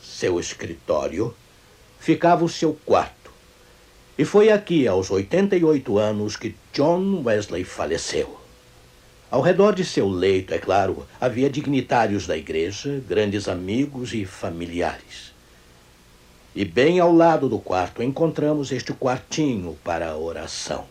seu 0.00 0.40
escritório, 0.40 1.34
ficava 1.98 2.44
o 2.44 2.48
seu 2.48 2.78
quarto. 2.86 3.30
E 4.16 4.24
foi 4.24 4.50
aqui, 4.50 4.88
aos 4.88 5.10
88 5.10 5.98
anos, 5.98 6.36
que 6.36 6.54
John 6.72 7.22
Wesley 7.24 7.64
faleceu. 7.64 8.45
Ao 9.30 9.40
redor 9.40 9.74
de 9.74 9.84
seu 9.84 10.08
leito, 10.08 10.54
é 10.54 10.58
claro, 10.58 11.06
havia 11.20 11.50
dignitários 11.50 12.26
da 12.26 12.36
igreja, 12.36 13.02
grandes 13.08 13.48
amigos 13.48 14.14
e 14.14 14.24
familiares. 14.24 15.34
E 16.54 16.64
bem 16.64 17.00
ao 17.00 17.12
lado 17.12 17.48
do 17.48 17.58
quarto 17.58 18.02
encontramos 18.02 18.72
este 18.72 18.92
quartinho 18.92 19.76
para 19.84 20.16
oração. 20.16 20.84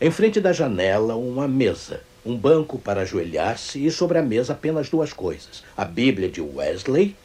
Em 0.00 0.10
frente 0.10 0.40
da 0.40 0.52
janela, 0.52 1.16
uma 1.16 1.48
mesa 1.48 2.00
um 2.24 2.36
banco 2.36 2.78
para 2.78 3.02
ajoelhar-se 3.02 3.84
e 3.84 3.90
sobre 3.90 4.18
a 4.18 4.22
mesa 4.22 4.52
apenas 4.52 4.88
duas 4.88 5.12
coisas: 5.12 5.64
a 5.76 5.84
Bíblia 5.84 6.28
de 6.28 6.40
Wesley 6.40 7.16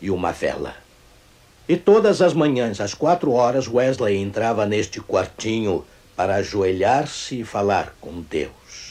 e 0.00 0.10
uma 0.10 0.32
vela. 0.32 0.74
E 1.68 1.76
todas 1.76 2.22
as 2.22 2.32
manhãs, 2.32 2.80
às 2.80 2.94
quatro 2.94 3.32
horas, 3.32 3.66
Wesley 3.66 4.16
entrava 4.16 4.64
neste 4.66 5.00
quartinho 5.00 5.84
para 6.14 6.36
ajoelhar-se 6.36 7.40
e 7.40 7.44
falar 7.44 7.94
com 8.00 8.20
Deus. 8.20 8.85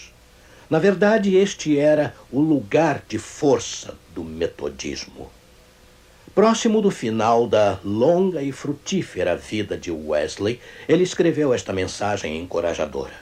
Na 0.70 0.80
verdade, 0.80 1.36
este 1.36 1.78
era 1.78 2.16
o 2.32 2.40
lugar 2.40 3.04
de 3.08 3.20
força 3.20 3.96
do 4.14 4.24
metodismo. 4.24 5.30
Próximo 6.34 6.82
do 6.82 6.90
final 6.90 7.48
da 7.48 7.80
longa 7.84 8.42
e 8.42 8.52
frutífera 8.52 9.38
vida 9.38 9.78
de 9.78 9.92
Wesley, 9.92 10.60
ele 10.90 11.04
escreveu 11.04 11.54
esta 11.54 11.72
mensagem 11.72 12.42
encorajadora. 12.42 13.14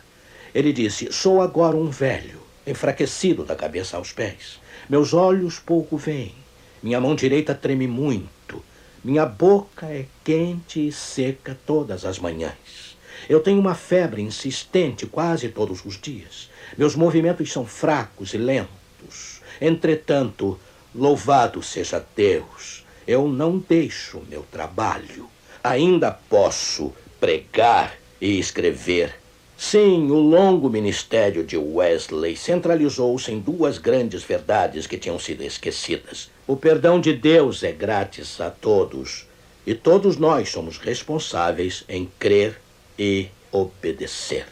Ele 0.55 0.71
disse: 0.71 1.11
Sou 1.11 1.41
agora 1.41 1.75
um 1.75 1.89
velho, 1.89 2.41
enfraquecido 2.65 3.43
da 3.43 3.55
cabeça 3.55 3.97
aos 3.97 4.13
pés. 4.13 4.59
Meus 4.89 5.13
olhos 5.13 5.59
pouco 5.59 5.97
veem. 5.97 6.33
Minha 6.81 7.01
mão 7.01 7.13
direita 7.13 7.53
treme 7.53 7.87
muito. 7.87 8.63
Minha 9.03 9.25
boca 9.25 9.85
é 9.87 10.05
quente 10.23 10.87
e 10.87 10.91
seca 10.91 11.57
todas 11.65 12.05
as 12.05 12.17
manhãs. 12.17 12.92
Eu 13.29 13.39
tenho 13.39 13.59
uma 13.59 13.75
febre 13.75 14.21
insistente 14.21 15.05
quase 15.05 15.49
todos 15.49 15.83
os 15.85 15.99
dias. 15.99 16.49
Meus 16.77 16.95
movimentos 16.95 17.51
são 17.51 17.65
fracos 17.65 18.33
e 18.33 18.37
lentos. 18.37 19.41
Entretanto, 19.61 20.59
louvado 20.93 21.61
seja 21.61 22.05
Deus, 22.15 22.85
eu 23.07 23.27
não 23.27 23.57
deixo 23.57 24.21
meu 24.29 24.45
trabalho. 24.51 25.29
Ainda 25.63 26.11
posso 26.11 26.93
pregar 27.19 27.95
e 28.19 28.39
escrever 28.39 29.23
Sim, 29.65 30.11
o 30.11 30.15
longo 30.15 30.69
ministério 30.69 31.41
de 31.41 31.55
Wesley 31.55 32.35
centralizou-se 32.35 33.31
em 33.31 33.39
duas 33.39 33.77
grandes 33.77 34.21
verdades 34.21 34.85
que 34.85 34.97
tinham 34.97 35.17
sido 35.17 35.41
esquecidas. 35.41 36.29
O 36.45 36.57
perdão 36.57 36.99
de 36.99 37.13
Deus 37.13 37.63
é 37.63 37.71
grátis 37.71 38.41
a 38.41 38.49
todos, 38.49 39.25
e 39.65 39.73
todos 39.73 40.17
nós 40.17 40.49
somos 40.49 40.77
responsáveis 40.77 41.85
em 41.87 42.11
crer 42.19 42.59
e 42.97 43.29
obedecer. 43.51 44.45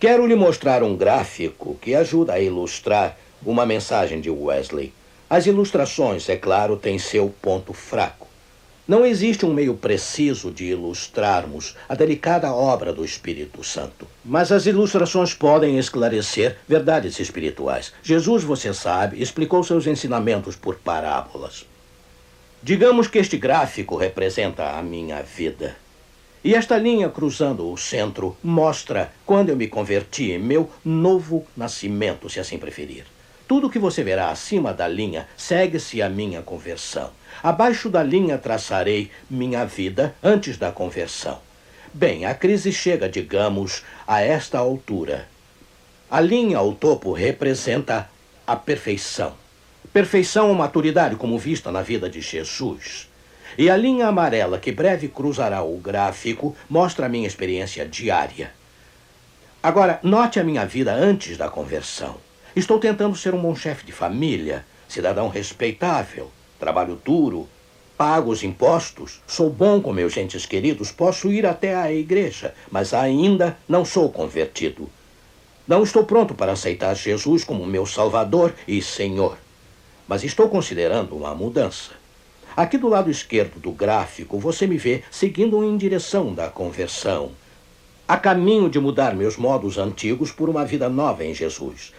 Quero 0.00 0.26
lhe 0.26 0.34
mostrar 0.34 0.82
um 0.82 0.96
gráfico 0.96 1.76
que 1.80 1.94
ajuda 1.94 2.32
a 2.32 2.40
ilustrar 2.40 3.16
uma 3.44 3.64
mensagem 3.64 4.20
de 4.20 4.30
Wesley. 4.30 4.92
As 5.28 5.46
ilustrações, 5.46 6.28
é 6.28 6.36
claro, 6.36 6.76
têm 6.76 6.98
seu 6.98 7.32
ponto 7.40 7.72
fraco. 7.72 8.26
Não 8.86 9.06
existe 9.06 9.46
um 9.46 9.54
meio 9.54 9.74
preciso 9.74 10.50
de 10.50 10.64
ilustrarmos 10.64 11.76
a 11.88 11.94
delicada 11.94 12.52
obra 12.52 12.92
do 12.92 13.04
Espírito 13.04 13.62
Santo. 13.62 14.08
Mas 14.24 14.50
as 14.50 14.66
ilustrações 14.66 15.32
podem 15.32 15.78
esclarecer 15.78 16.58
verdades 16.66 17.20
espirituais. 17.20 17.92
Jesus, 18.02 18.42
você 18.42 18.74
sabe, 18.74 19.22
explicou 19.22 19.62
seus 19.62 19.86
ensinamentos 19.86 20.56
por 20.56 20.74
parábolas. 20.74 21.64
Digamos 22.60 23.06
que 23.06 23.18
este 23.18 23.36
gráfico 23.36 23.96
representa 23.96 24.70
a 24.70 24.82
minha 24.82 25.22
vida. 25.22 25.76
E 26.44 26.56
esta 26.56 26.76
linha 26.76 27.08
cruzando 27.08 27.70
o 27.70 27.76
centro 27.76 28.36
mostra 28.42 29.12
quando 29.24 29.50
eu 29.50 29.56
me 29.56 29.68
converti, 29.68 30.36
meu 30.38 30.68
novo 30.84 31.46
nascimento, 31.56 32.28
se 32.28 32.40
assim 32.40 32.58
preferir. 32.58 33.04
Tudo 33.46 33.70
que 33.70 33.78
você 33.78 34.02
verá 34.02 34.28
acima 34.28 34.74
da 34.74 34.88
linha 34.88 35.28
segue-se 35.36 36.02
a 36.02 36.08
minha 36.08 36.42
conversão. 36.42 37.10
Abaixo 37.44 37.88
da 37.88 38.02
linha 38.02 38.38
traçarei 38.38 39.08
minha 39.30 39.64
vida 39.64 40.16
antes 40.20 40.56
da 40.56 40.72
conversão. 40.72 41.38
Bem, 41.94 42.24
a 42.24 42.34
crise 42.34 42.72
chega, 42.72 43.08
digamos, 43.08 43.84
a 44.04 44.20
esta 44.20 44.58
altura. 44.58 45.28
A 46.10 46.20
linha 46.20 46.58
ao 46.58 46.72
topo 46.72 47.12
representa 47.12 48.10
a 48.44 48.56
perfeição. 48.56 49.34
Perfeição 49.92 50.48
ou 50.48 50.54
maturidade, 50.54 51.14
como 51.14 51.38
vista 51.38 51.70
na 51.70 51.82
vida 51.82 52.10
de 52.10 52.20
Jesus. 52.20 53.11
E 53.56 53.68
a 53.68 53.76
linha 53.76 54.08
amarela, 54.08 54.58
que 54.58 54.72
breve 54.72 55.08
cruzará 55.08 55.62
o 55.62 55.76
gráfico, 55.76 56.56
mostra 56.68 57.06
a 57.06 57.08
minha 57.08 57.26
experiência 57.26 57.86
diária. 57.86 58.52
Agora, 59.62 60.00
note 60.02 60.40
a 60.40 60.44
minha 60.44 60.66
vida 60.66 60.92
antes 60.92 61.36
da 61.36 61.48
conversão. 61.48 62.16
Estou 62.56 62.78
tentando 62.78 63.16
ser 63.16 63.34
um 63.34 63.40
bom 63.40 63.54
chefe 63.54 63.86
de 63.86 63.92
família, 63.92 64.64
cidadão 64.88 65.28
respeitável, 65.28 66.30
trabalho 66.58 67.00
duro, 67.02 67.48
pago 67.96 68.30
os 68.30 68.42
impostos, 68.42 69.22
sou 69.26 69.48
bom 69.48 69.80
com 69.80 69.92
meus 69.92 70.16
entes 70.16 70.44
queridos, 70.44 70.90
posso 70.90 71.32
ir 71.32 71.46
até 71.46 71.74
à 71.74 71.92
igreja, 71.92 72.54
mas 72.70 72.92
ainda 72.92 73.56
não 73.68 73.84
sou 73.84 74.10
convertido. 74.10 74.90
Não 75.68 75.82
estou 75.82 76.04
pronto 76.04 76.34
para 76.34 76.52
aceitar 76.52 76.94
Jesus 76.94 77.44
como 77.44 77.64
meu 77.64 77.86
Salvador 77.86 78.52
e 78.66 78.82
Senhor, 78.82 79.38
mas 80.08 80.24
estou 80.24 80.48
considerando 80.48 81.16
uma 81.16 81.34
mudança. 81.34 82.01
Aqui 82.54 82.76
do 82.76 82.86
lado 82.86 83.10
esquerdo 83.10 83.58
do 83.58 83.72
gráfico, 83.72 84.38
você 84.38 84.66
me 84.66 84.76
vê 84.76 85.02
seguindo 85.10 85.64
em 85.64 85.74
direção 85.74 86.34
da 86.34 86.48
conversão. 86.48 87.30
A 88.06 88.18
caminho 88.18 88.68
de 88.68 88.78
mudar 88.78 89.14
meus 89.14 89.38
modos 89.38 89.78
antigos 89.78 90.30
por 90.30 90.50
uma 90.50 90.62
vida 90.62 90.86
nova 90.90 91.24
em 91.24 91.32
Jesus. 91.32 91.94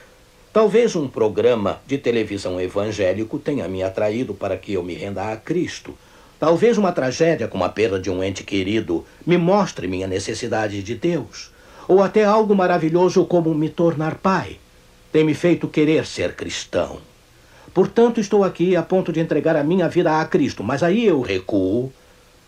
Talvez 0.51 0.95
um 0.95 1.07
programa 1.07 1.81
de 1.87 1.97
televisão 1.97 2.61
evangélico 2.61 3.39
tenha 3.39 3.67
me 3.67 3.81
atraído 3.81 4.35
para 4.35 4.55
que 4.55 4.73
eu 4.73 4.83
me 4.83 4.93
renda 4.93 5.31
a 5.31 5.35
Cristo. 5.35 5.97
Talvez 6.39 6.77
uma 6.77 6.91
tragédia 6.91 7.47
como 7.47 7.63
a 7.63 7.69
perda 7.69 7.99
de 7.99 8.11
um 8.11 8.23
ente 8.23 8.43
querido 8.43 9.03
me 9.25 9.39
mostre 9.39 9.87
minha 9.87 10.05
necessidade 10.05 10.83
de 10.83 10.93
Deus. 10.93 11.51
Ou 11.87 12.03
até 12.03 12.23
algo 12.23 12.55
maravilhoso 12.55 13.25
como 13.25 13.55
me 13.55 13.69
tornar 13.69 14.15
pai. 14.19 14.59
Tem 15.11 15.23
me 15.23 15.33
feito 15.33 15.67
querer 15.67 16.05
ser 16.05 16.35
cristão. 16.35 16.99
Portanto, 17.71 18.19
estou 18.19 18.43
aqui 18.43 18.75
a 18.75 18.81
ponto 18.81 19.13
de 19.13 19.19
entregar 19.19 19.55
a 19.55 19.63
minha 19.63 19.87
vida 19.87 20.19
a 20.19 20.25
Cristo, 20.25 20.63
mas 20.63 20.81
aí 20.81 21.05
eu 21.05 21.21
recuo, 21.21 21.91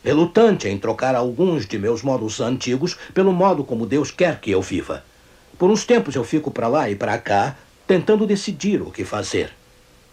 relutante 0.04 0.68
em 0.68 0.78
trocar 0.78 1.16
alguns 1.16 1.66
de 1.66 1.78
meus 1.78 2.02
modos 2.02 2.40
antigos 2.40 2.98
pelo 3.14 3.32
modo 3.32 3.64
como 3.64 3.86
Deus 3.86 4.12
quer 4.12 4.40
que 4.40 4.52
eu 4.52 4.62
viva. 4.62 5.04
Por 5.58 5.70
uns 5.70 5.86
tempos 5.86 6.16
eu 6.16 6.24
fico 6.24 6.52
para 6.52 6.68
lá 6.68 6.90
e 6.90 6.96
para 6.96 7.18
cá, 7.18 7.56
tentando 7.88 8.28
decidir 8.28 8.82
o 8.82 8.92
que 8.92 9.06
fazer. 9.06 9.52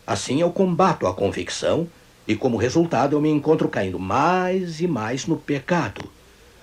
Assim 0.06 0.40
eu 0.40 0.50
combato 0.50 1.06
a 1.06 1.14
convicção 1.14 1.88
E 2.26 2.36
como 2.36 2.56
resultado, 2.56 3.16
eu 3.16 3.20
me 3.20 3.28
encontro 3.28 3.68
caindo 3.68 3.98
mais 3.98 4.80
e 4.80 4.86
mais 4.86 5.26
no 5.26 5.36
pecado. 5.36 6.04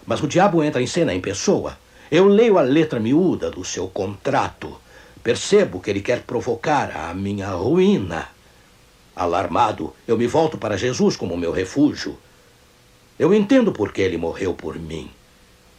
Mas 0.05 0.23
o 0.23 0.27
diabo 0.27 0.63
entra 0.63 0.81
em 0.81 0.87
cena 0.87 1.13
em 1.13 1.19
pessoa. 1.19 1.77
Eu 2.09 2.27
leio 2.27 2.57
a 2.57 2.61
letra 2.61 2.99
miúda 2.99 3.51
do 3.51 3.63
seu 3.65 3.87
contrato. 3.87 4.79
Percebo 5.29 5.79
que 5.79 5.91
ele 5.91 6.01
quer 6.01 6.23
provocar 6.23 6.89
a 6.97 7.13
minha 7.13 7.49
ruína. 7.49 8.29
Alarmado, 9.15 9.93
eu 10.07 10.17
me 10.17 10.25
volto 10.25 10.57
para 10.57 10.75
Jesus 10.75 11.15
como 11.15 11.37
meu 11.37 11.51
refúgio. 11.51 12.17
Eu 13.19 13.31
entendo 13.31 13.71
por 13.71 13.93
que 13.93 14.01
ele 14.01 14.17
morreu 14.17 14.55
por 14.55 14.79
mim. 14.79 15.07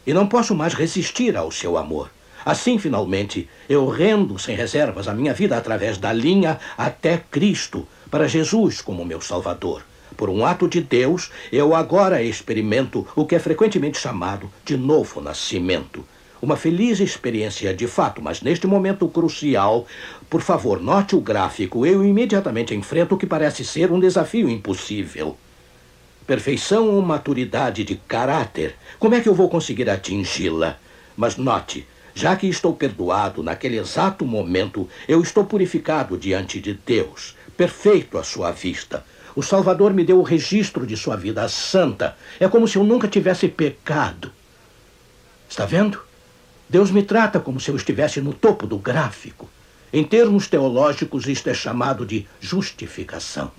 E 0.07 0.13
não 0.13 0.25
posso 0.25 0.55
mais 0.55 0.73
resistir 0.73 1.35
ao 1.35 1.51
seu 1.51 1.77
amor. 1.77 2.09
Assim, 2.45 2.79
finalmente, 2.79 3.49
eu 3.67 3.89
rendo 3.89 4.39
sem 4.39 4.55
reservas 4.55 5.09
a 5.09 5.13
minha 5.13 5.33
vida 5.33 5.57
através 5.57 5.97
da 5.97 6.13
linha 6.13 6.57
até 6.77 7.17
Cristo, 7.17 7.85
para 8.09 8.29
Jesus 8.29 8.79
como 8.79 9.03
meu 9.03 9.19
Salvador. 9.19 9.83
Por 10.15 10.29
um 10.29 10.45
ato 10.45 10.65
de 10.65 10.79
Deus, 10.79 11.29
eu 11.51 11.75
agora 11.75 12.23
experimento 12.23 13.05
o 13.17 13.25
que 13.25 13.35
é 13.35 13.39
frequentemente 13.39 13.99
chamado 13.99 14.49
de 14.63 14.77
novo 14.77 15.19
nascimento. 15.19 16.05
Uma 16.41 16.57
feliz 16.57 16.99
experiência 16.99 17.71
de 17.71 17.85
fato, 17.85 18.19
mas 18.19 18.41
neste 18.41 18.65
momento 18.65 19.07
crucial, 19.07 19.85
por 20.27 20.41
favor, 20.41 20.81
note 20.81 21.15
o 21.15 21.21
gráfico. 21.21 21.85
Eu 21.85 22.03
imediatamente 22.03 22.73
enfrento 22.73 23.13
o 23.13 23.17
que 23.17 23.27
parece 23.27 23.63
ser 23.63 23.91
um 23.91 23.99
desafio 23.99 24.49
impossível. 24.49 25.37
Perfeição 26.25 26.89
ou 26.89 27.01
maturidade 27.03 27.83
de 27.83 27.95
caráter? 27.95 28.75
Como 28.97 29.13
é 29.13 29.21
que 29.21 29.29
eu 29.29 29.35
vou 29.35 29.49
conseguir 29.49 29.87
atingi-la? 29.87 30.77
Mas 31.15 31.37
note, 31.37 31.85
já 32.15 32.35
que 32.35 32.47
estou 32.47 32.73
perdoado 32.73 33.43
naquele 33.43 33.77
exato 33.77 34.25
momento, 34.25 34.89
eu 35.07 35.21
estou 35.21 35.45
purificado 35.45 36.17
diante 36.17 36.59
de 36.59 36.73
Deus, 36.73 37.35
perfeito 37.55 38.17
à 38.17 38.23
sua 38.23 38.51
vista. 38.51 39.05
O 39.35 39.43
Salvador 39.43 39.93
me 39.93 40.03
deu 40.03 40.17
o 40.17 40.23
registro 40.23 40.87
de 40.87 40.97
sua 40.97 41.15
vida 41.15 41.47
santa. 41.47 42.17
É 42.39 42.47
como 42.47 42.67
se 42.67 42.77
eu 42.77 42.83
nunca 42.83 43.07
tivesse 43.07 43.47
pecado. 43.47 44.31
Está 45.47 45.65
vendo? 45.65 46.01
Deus 46.71 46.89
me 46.89 47.03
trata 47.03 47.37
como 47.37 47.59
se 47.59 47.69
eu 47.69 47.75
estivesse 47.75 48.21
no 48.21 48.31
topo 48.31 48.65
do 48.65 48.77
gráfico. 48.77 49.49
Em 49.91 50.05
termos 50.05 50.47
teológicos, 50.47 51.27
isto 51.27 51.49
é 51.49 51.53
chamado 51.53 52.05
de 52.05 52.25
justificação. 52.39 53.51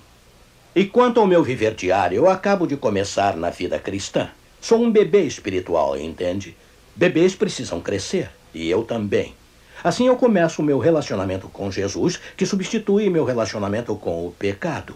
E 0.75 0.87
quanto 0.87 1.21
ao 1.21 1.27
meu 1.27 1.43
viver 1.45 1.75
diário, 1.75 2.17
eu 2.17 2.31
acabo 2.31 2.67
de 2.67 2.75
começar 2.75 3.37
na 3.37 3.51
vida 3.51 3.79
cristã. 3.79 4.31
Sou 4.63 4.83
um 4.83 4.91
bebê 4.91 5.25
espiritual, 5.25 5.95
entende? 5.95 6.57
Bebês 6.97 7.35
precisam 7.35 7.83
crescer, 7.83 8.31
e 8.55 8.71
eu 8.71 8.83
também. 8.83 9.35
Assim 9.85 10.07
eu 10.07 10.17
começo 10.17 10.63
o 10.63 10.65
meu 10.65 10.79
relacionamento 10.79 11.51
com 11.51 11.71
Jesus, 11.71 12.19
que 12.35 12.47
substitui 12.47 13.11
meu 13.11 13.27
relacionamento 13.27 13.95
com 13.95 14.27
o 14.27 14.33
pecado. 14.33 14.95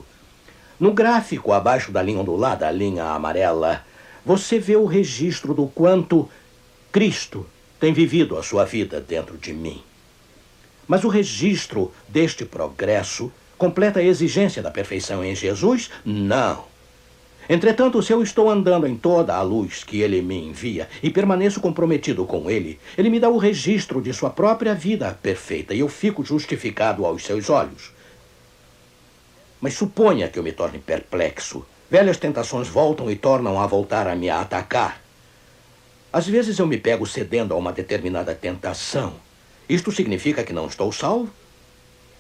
No 0.81 0.95
gráfico 0.95 1.53
abaixo 1.53 1.93
da 1.93 2.01
linha 2.01 2.21
ondulada, 2.21 2.67
a 2.67 2.71
linha 2.73 3.05
amarela, 3.05 3.85
você 4.25 4.59
vê 4.59 4.75
o 4.75 4.87
registro 4.87 5.53
do 5.53 5.67
quanto 5.67 6.31
Cristo 6.91 7.47
tem 7.79 7.93
vivido 7.93 8.37
a 8.39 8.43
sua 8.43 8.65
vida 8.65 9.01
dentro 9.01 9.37
de 9.37 9.53
mim. 9.53 9.83
Mas 10.87 11.05
o 11.05 11.09
registro 11.09 11.93
deste 12.09 12.45
progresso 12.45 13.33
completa 13.59 14.01
a 14.01 14.03
exigência 14.03 14.63
da 14.63 14.71
perfeição 14.71 15.25
em 15.25 15.35
Jesus? 15.35 15.91
Não. 16.05 16.65
Entretanto, 17.49 18.03
se 18.03 18.13
eu 18.13 18.23
estou 18.23 18.51
andando 18.51 18.87
em 18.87 18.97
toda 18.97 19.35
a 19.35 19.43
luz 19.43 19.85
que 19.85 20.01
ele 20.01 20.21
me 20.21 20.37
envia 20.37 20.89
e 21.01 21.11
permaneço 21.11 21.61
comprometido 21.61 22.25
com 22.25 22.51
ele, 22.51 22.79
ele 22.99 23.09
me 23.09 23.21
dá 23.21 23.29
o 23.29 23.39
registro 23.39 24.03
de 24.03 24.13
sua 24.13 24.31
própria 24.31 24.75
vida 24.75 25.17
perfeita 25.23 25.73
e 25.73 25.81
eu 25.81 25.89
fico 25.89 26.25
justificado 26.25 27.07
aos 27.07 27.25
seus 27.25 27.49
olhos. 27.49 27.93
Mas 29.61 29.75
suponha 29.75 30.29
que 30.29 30.39
eu 30.39 30.43
me 30.43 30.53
torne 30.53 30.79
perplexo. 30.79 31.65
Velhas 31.89 32.17
tentações 32.17 32.67
voltam 32.67 33.09
e 33.09 33.15
tornam 33.15 33.61
a 33.61 33.67
voltar 33.67 34.09
a 34.09 34.17
me 34.17 34.29
atacar. 34.29 35.01
Às 36.13 36.27
vezes 36.27 36.59
eu 36.59 36.67
me 36.67 36.79
pego 36.79 37.07
cedendo 37.07 37.53
a 37.53 37.57
uma 37.57 37.73
determinada 37.73 38.35
tentação. 38.35 39.15
Isto 39.69 39.91
significa 39.91 40.45
que 40.45 40.53
não 40.53 40.67
estou 40.67 40.93
salvo? 40.93 41.31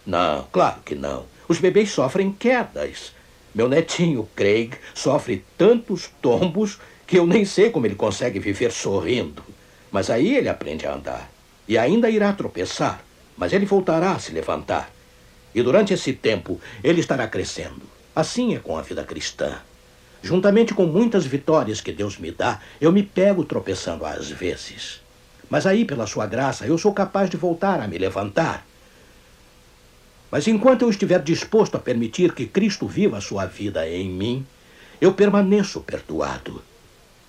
Não, 0.04 0.46
claro 0.52 0.80
que 0.84 0.94
não. 0.94 1.24
Os 1.48 1.58
bebês 1.58 1.90
sofrem 1.90 2.32
quedas. 2.32 3.12
Meu 3.54 3.68
netinho 3.68 4.28
Craig 4.34 4.74
sofre 4.94 5.44
tantos 5.56 6.10
tombos 6.20 6.78
que 7.06 7.18
eu 7.18 7.26
nem 7.26 7.44
sei 7.44 7.70
como 7.70 7.86
ele 7.86 7.94
consegue 7.94 8.38
viver 8.38 8.72
sorrindo. 8.72 9.42
Mas 9.90 10.10
aí 10.10 10.36
ele 10.36 10.48
aprende 10.48 10.86
a 10.86 10.94
andar. 10.94 11.30
E 11.68 11.78
ainda 11.78 12.10
irá 12.10 12.32
tropeçar, 12.32 13.02
mas 13.36 13.52
ele 13.52 13.64
voltará 13.64 14.12
a 14.12 14.18
se 14.18 14.32
levantar. 14.32 14.90
E 15.54 15.62
durante 15.62 15.94
esse 15.94 16.12
tempo 16.12 16.60
ele 16.82 17.00
estará 17.00 17.26
crescendo. 17.26 17.82
Assim 18.14 18.54
é 18.54 18.58
com 18.58 18.76
a 18.76 18.82
vida 18.82 19.04
cristã. 19.04 19.58
Juntamente 20.26 20.74
com 20.74 20.86
muitas 20.86 21.24
vitórias 21.24 21.80
que 21.80 21.92
Deus 21.92 22.18
me 22.18 22.32
dá, 22.32 22.58
eu 22.80 22.90
me 22.90 23.00
pego 23.00 23.44
tropeçando 23.44 24.04
às 24.04 24.28
vezes. 24.28 25.00
Mas 25.48 25.66
aí, 25.66 25.84
pela 25.84 26.04
sua 26.04 26.26
graça, 26.26 26.66
eu 26.66 26.76
sou 26.76 26.92
capaz 26.92 27.30
de 27.30 27.36
voltar 27.36 27.80
a 27.80 27.86
me 27.86 27.96
levantar. 27.96 28.66
Mas 30.28 30.48
enquanto 30.48 30.82
eu 30.82 30.90
estiver 30.90 31.22
disposto 31.22 31.76
a 31.76 31.78
permitir 31.78 32.34
que 32.34 32.44
Cristo 32.44 32.88
viva 32.88 33.18
a 33.18 33.20
sua 33.20 33.46
vida 33.46 33.88
em 33.88 34.10
mim, 34.10 34.44
eu 35.00 35.14
permaneço 35.14 35.80
perdoado. 35.80 36.60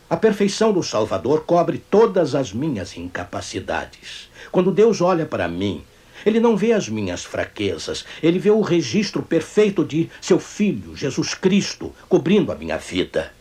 A 0.10 0.18
perfeição 0.18 0.74
do 0.74 0.82
Salvador 0.82 1.44
cobre 1.46 1.78
todas 1.78 2.34
as 2.34 2.52
minhas 2.52 2.98
incapacidades. 2.98 4.28
Quando 4.52 4.72
Deus 4.72 5.02
olha 5.02 5.28
para 5.28 5.48
mim, 5.48 5.84
ele 6.26 6.40
não 6.40 6.56
vê 6.58 6.74
as 6.74 6.90
minhas 6.90 7.24
fraquezas, 7.24 8.06
ele 8.22 8.40
vê 8.40 8.50
o 8.50 8.62
registro 8.62 9.22
perfeito 9.22 9.84
de 9.84 10.10
seu 10.22 10.40
Filho, 10.40 10.96
Jesus 10.96 11.34
Cristo, 11.34 11.94
cobrindo 12.10 12.52
a 12.52 12.56
minha 12.56 12.78
vida. 12.78 13.32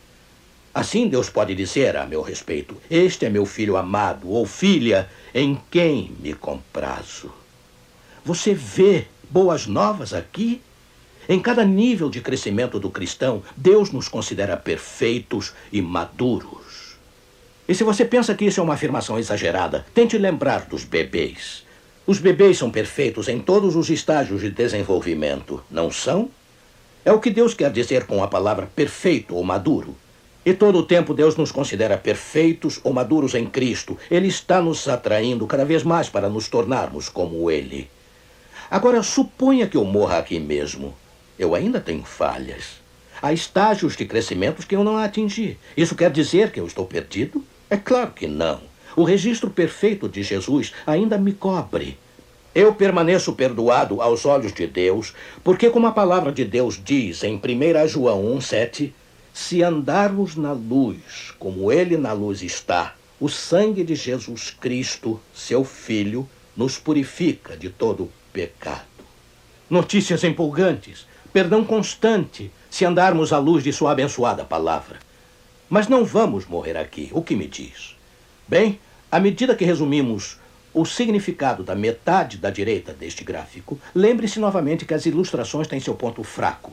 Assim 0.74 1.08
Deus 1.08 1.30
pode 1.30 1.54
dizer 1.54 1.96
a 1.96 2.04
meu 2.04 2.20
respeito: 2.20 2.76
Este 2.90 3.24
é 3.24 3.30
meu 3.30 3.46
filho 3.46 3.76
amado 3.76 4.28
ou 4.28 4.44
filha 4.44 5.08
em 5.34 5.58
quem 5.70 6.12
me 6.20 6.34
comprazo. 6.34 7.32
Você 8.24 8.52
vê 8.52 9.06
boas 9.30 9.66
novas 9.66 10.12
aqui? 10.12 10.60
Em 11.28 11.40
cada 11.40 11.64
nível 11.64 12.08
de 12.08 12.20
crescimento 12.20 12.78
do 12.78 12.90
cristão, 12.90 13.42
Deus 13.56 13.90
nos 13.90 14.06
considera 14.06 14.56
perfeitos 14.56 15.54
e 15.72 15.82
maduros. 15.82 16.96
E 17.68 17.74
se 17.74 17.82
você 17.82 18.04
pensa 18.04 18.34
que 18.34 18.44
isso 18.44 18.60
é 18.60 18.62
uma 18.62 18.74
afirmação 18.74 19.18
exagerada, 19.18 19.84
tente 19.92 20.16
lembrar 20.16 20.66
dos 20.66 20.84
bebês. 20.84 21.65
Os 22.06 22.20
bebês 22.20 22.58
são 22.58 22.70
perfeitos 22.70 23.26
em 23.26 23.40
todos 23.40 23.74
os 23.74 23.90
estágios 23.90 24.40
de 24.40 24.50
desenvolvimento, 24.50 25.60
não 25.68 25.90
são? 25.90 26.30
É 27.04 27.10
o 27.10 27.18
que 27.18 27.30
Deus 27.30 27.52
quer 27.52 27.72
dizer 27.72 28.06
com 28.06 28.22
a 28.22 28.28
palavra 28.28 28.70
perfeito 28.76 29.34
ou 29.34 29.42
maduro. 29.42 29.96
E 30.44 30.54
todo 30.54 30.78
o 30.78 30.82
tempo 30.84 31.12
Deus 31.12 31.34
nos 31.34 31.50
considera 31.50 31.98
perfeitos 31.98 32.78
ou 32.84 32.92
maduros 32.92 33.34
em 33.34 33.44
Cristo. 33.46 33.98
Ele 34.08 34.28
está 34.28 34.62
nos 34.62 34.86
atraindo 34.86 35.48
cada 35.48 35.64
vez 35.64 35.82
mais 35.82 36.08
para 36.08 36.28
nos 36.28 36.46
tornarmos 36.46 37.08
como 37.08 37.50
Ele. 37.50 37.90
Agora, 38.70 39.02
suponha 39.02 39.66
que 39.66 39.76
eu 39.76 39.84
morra 39.84 40.18
aqui 40.18 40.38
mesmo. 40.38 40.94
Eu 41.36 41.56
ainda 41.56 41.80
tenho 41.80 42.04
falhas. 42.04 42.80
Há 43.20 43.32
estágios 43.32 43.96
de 43.96 44.04
crescimento 44.04 44.64
que 44.64 44.76
eu 44.76 44.84
não 44.84 44.96
atingi. 44.96 45.58
Isso 45.76 45.96
quer 45.96 46.12
dizer 46.12 46.52
que 46.52 46.60
eu 46.60 46.66
estou 46.68 46.86
perdido? 46.86 47.44
É 47.68 47.76
claro 47.76 48.12
que 48.12 48.28
não. 48.28 48.60
O 48.96 49.04
registro 49.04 49.50
perfeito 49.50 50.08
de 50.08 50.22
Jesus 50.22 50.72
ainda 50.86 51.18
me 51.18 51.34
cobre. 51.34 51.98
Eu 52.54 52.74
permaneço 52.74 53.34
perdoado 53.34 54.00
aos 54.00 54.24
olhos 54.24 54.54
de 54.54 54.66
Deus, 54.66 55.12
porque, 55.44 55.68
como 55.68 55.86
a 55.86 55.92
palavra 55.92 56.32
de 56.32 56.46
Deus 56.46 56.80
diz 56.82 57.22
em 57.22 57.36
1 57.36 57.88
João 57.88 58.24
1,7, 58.38 58.90
se 59.34 59.62
andarmos 59.62 60.34
na 60.34 60.52
luz, 60.52 61.34
como 61.38 61.70
Ele 61.70 61.98
na 61.98 62.14
luz 62.14 62.40
está, 62.40 62.94
o 63.20 63.28
sangue 63.28 63.84
de 63.84 63.94
Jesus 63.94 64.48
Cristo, 64.48 65.20
seu 65.34 65.62
Filho, 65.62 66.26
nos 66.56 66.78
purifica 66.78 67.54
de 67.54 67.68
todo 67.68 68.10
pecado. 68.32 68.86
Notícias 69.68 70.24
empolgantes, 70.24 71.06
perdão 71.34 71.62
constante, 71.62 72.50
se 72.70 72.86
andarmos 72.86 73.30
à 73.30 73.38
luz 73.38 73.62
de 73.62 73.74
Sua 73.74 73.92
abençoada 73.92 74.42
palavra. 74.42 74.98
Mas 75.68 75.86
não 75.86 76.02
vamos 76.02 76.46
morrer 76.46 76.78
aqui, 76.78 77.10
o 77.12 77.20
que 77.20 77.36
me 77.36 77.46
diz? 77.46 77.94
Bem, 78.48 78.78
à 79.16 79.18
medida 79.18 79.56
que 79.56 79.64
resumimos 79.64 80.36
o 80.74 80.84
significado 80.84 81.64
da 81.64 81.74
metade 81.74 82.36
da 82.36 82.50
direita 82.50 82.92
deste 82.92 83.24
gráfico, 83.24 83.80
lembre-se 83.94 84.38
novamente 84.38 84.84
que 84.84 84.92
as 84.92 85.06
ilustrações 85.06 85.66
têm 85.66 85.80
seu 85.80 85.94
ponto 85.94 86.22
fraco. 86.22 86.70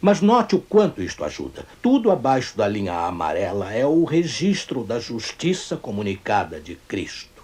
Mas 0.00 0.22
note 0.22 0.56
o 0.56 0.58
quanto 0.58 1.02
isto 1.02 1.22
ajuda. 1.22 1.66
Tudo 1.82 2.10
abaixo 2.10 2.56
da 2.56 2.66
linha 2.66 2.94
amarela 2.94 3.70
é 3.74 3.84
o 3.84 4.04
registro 4.04 4.84
da 4.84 4.98
justiça 4.98 5.76
comunicada 5.76 6.58
de 6.58 6.76
Cristo. 6.88 7.42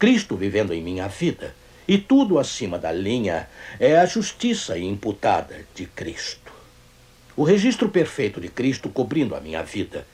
Cristo 0.00 0.34
vivendo 0.34 0.74
em 0.74 0.82
minha 0.82 1.06
vida 1.06 1.54
e 1.86 1.96
tudo 1.96 2.40
acima 2.40 2.76
da 2.76 2.90
linha 2.90 3.48
é 3.78 3.96
a 3.96 4.04
justiça 4.04 4.76
imputada 4.76 5.64
de 5.76 5.86
Cristo. 5.86 6.52
O 7.36 7.44
registro 7.44 7.88
perfeito 7.88 8.40
de 8.40 8.48
Cristo 8.48 8.88
cobrindo 8.88 9.36
a 9.36 9.40
minha 9.40 9.62
vida. 9.62 10.04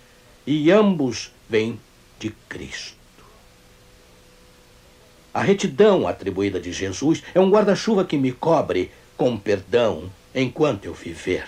E 0.46 0.70
ambos 0.70 1.33
vêm 1.48 1.81
de 2.18 2.29
Cristo. 2.46 3.00
A 5.33 5.43
retidão 5.43 6.09
atribuída 6.09 6.59
de 6.59 6.73
Jesus 6.73 7.23
é 7.33 7.38
um 7.38 7.51
guarda-chuva 7.51 8.05
que 8.05 8.19
me 8.19 8.33
cobre 8.33 8.90
com 9.16 9.37
perdão 9.37 10.11
enquanto 10.35 10.87
eu 10.87 10.93
viver. 10.93 11.45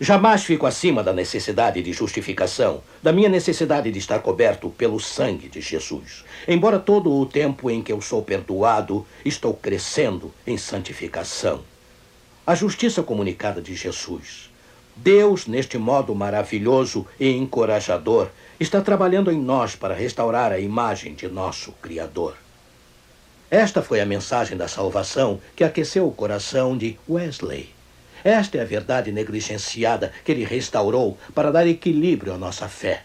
Jamais 0.00 0.44
fico 0.44 0.64
acima 0.64 1.02
da 1.02 1.12
necessidade 1.12 1.82
de 1.82 1.92
justificação, 1.92 2.82
da 3.02 3.12
minha 3.12 3.28
necessidade 3.28 3.90
de 3.90 3.98
estar 3.98 4.20
coberto 4.20 4.70
pelo 4.70 4.98
sangue 4.98 5.48
de 5.48 5.60
Jesus. 5.60 6.24
Embora 6.48 6.78
todo 6.78 7.12
o 7.12 7.26
tempo 7.26 7.70
em 7.70 7.82
que 7.82 7.92
eu 7.92 8.00
sou 8.00 8.22
perdoado, 8.22 9.06
estou 9.24 9.52
crescendo 9.52 10.32
em 10.46 10.56
santificação. 10.56 11.60
A 12.46 12.54
justiça 12.54 13.02
comunicada 13.02 13.60
de 13.60 13.74
Jesus. 13.74 14.50
Deus, 14.94 15.46
neste 15.46 15.76
modo 15.76 16.14
maravilhoso 16.14 17.06
e 17.20 17.30
encorajador, 17.30 18.28
está 18.58 18.80
trabalhando 18.80 19.30
em 19.30 19.38
nós 19.38 19.76
para 19.76 19.94
restaurar 19.94 20.50
a 20.50 20.58
imagem 20.58 21.14
de 21.14 21.28
nosso 21.28 21.72
Criador. 21.72 22.45
Esta 23.50 23.80
foi 23.80 24.00
a 24.00 24.06
mensagem 24.06 24.56
da 24.56 24.66
salvação 24.66 25.40
que 25.54 25.62
aqueceu 25.62 26.06
o 26.06 26.12
coração 26.12 26.76
de 26.76 26.98
Wesley. 27.08 27.70
Esta 28.24 28.58
é 28.58 28.60
a 28.60 28.64
verdade 28.64 29.12
negligenciada 29.12 30.12
que 30.24 30.32
ele 30.32 30.44
restaurou 30.44 31.16
para 31.32 31.52
dar 31.52 31.66
equilíbrio 31.66 32.34
à 32.34 32.38
nossa 32.38 32.66
fé. 32.66 33.04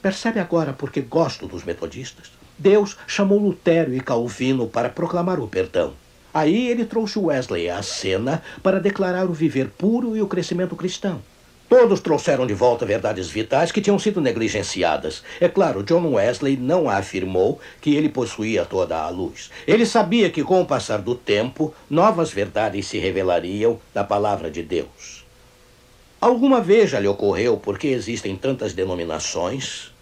Percebe 0.00 0.38
agora 0.38 0.72
por 0.72 0.92
que 0.92 1.00
gosto 1.00 1.48
dos 1.48 1.64
metodistas? 1.64 2.30
Deus 2.56 2.96
chamou 3.06 3.38
Lutero 3.38 3.92
e 3.92 4.00
Calvino 4.00 4.68
para 4.68 4.88
proclamar 4.88 5.40
o 5.40 5.48
perdão. 5.48 5.94
Aí 6.32 6.68
ele 6.68 6.84
trouxe 6.84 7.18
Wesley 7.18 7.68
à 7.68 7.82
cena 7.82 8.42
para 8.62 8.78
declarar 8.78 9.26
o 9.26 9.32
viver 9.32 9.70
puro 9.70 10.16
e 10.16 10.22
o 10.22 10.28
crescimento 10.28 10.76
cristão. 10.76 11.20
Todos 11.70 12.00
trouxeram 12.00 12.48
de 12.48 12.52
volta 12.52 12.84
verdades 12.84 13.30
vitais 13.30 13.70
que 13.70 13.80
tinham 13.80 13.96
sido 13.96 14.20
negligenciadas. 14.20 15.22
É 15.40 15.48
claro, 15.48 15.84
John 15.84 16.14
Wesley 16.14 16.56
não 16.56 16.90
afirmou 16.90 17.60
que 17.80 17.94
ele 17.94 18.08
possuía 18.08 18.64
toda 18.64 19.00
a 19.00 19.08
luz. 19.08 19.52
Ele 19.68 19.86
sabia 19.86 20.28
que, 20.30 20.42
com 20.42 20.60
o 20.60 20.66
passar 20.66 20.98
do 20.98 21.14
tempo, 21.14 21.72
novas 21.88 22.32
verdades 22.32 22.88
se 22.88 22.98
revelariam 22.98 23.78
da 23.94 24.02
palavra 24.02 24.50
de 24.50 24.64
Deus. 24.64 25.24
Alguma 26.20 26.60
vez 26.60 26.90
já 26.90 26.98
lhe 26.98 27.06
ocorreu 27.06 27.56
por 27.56 27.78
que 27.78 27.86
existem 27.86 28.34
tantas 28.34 28.72
denominações? 28.72 29.92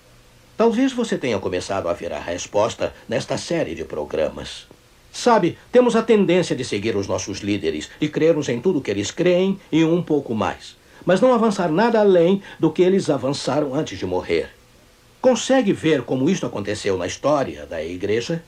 Talvez 0.57 0.95
você 0.95 1.19
tenha 1.19 1.39
começado 1.39 1.87
a 1.87 1.93
ver 1.93 2.15
a 2.15 2.19
resposta 2.19 2.95
nesta 3.07 3.37
série 3.37 3.75
de 3.75 3.85
programas. 3.85 4.67
Sabe, 5.13 5.59
temos 5.71 5.95
a 5.95 6.03
tendência 6.03 6.57
de 6.57 6.65
seguir 6.65 6.97
os 6.97 7.07
nossos 7.07 7.41
líderes 7.41 7.91
e 8.01 8.09
crermos 8.09 8.49
em 8.49 8.59
tudo 8.59 8.81
que 8.81 8.91
eles 8.91 9.11
creem 9.11 9.61
e 9.71 9.85
um 9.85 10.03
pouco 10.03 10.35
mais 10.35 10.79
mas 11.09 11.23
não 11.23 11.33
avançar 11.33 11.73
nada 11.73 12.01
além 12.01 12.42
do 12.61 12.71
que 12.71 12.83
eles 12.83 13.09
avançaram 13.09 13.75
antes 13.75 13.99
de 13.99 14.05
morrer. 14.05 14.51
Consegue 15.23 15.73
ver 15.73 16.03
como 16.03 16.29
isto 16.29 16.44
aconteceu 16.44 16.99
na 16.99 17.07
história 17.07 17.64
da 17.64 17.83
igreja? 17.83 18.44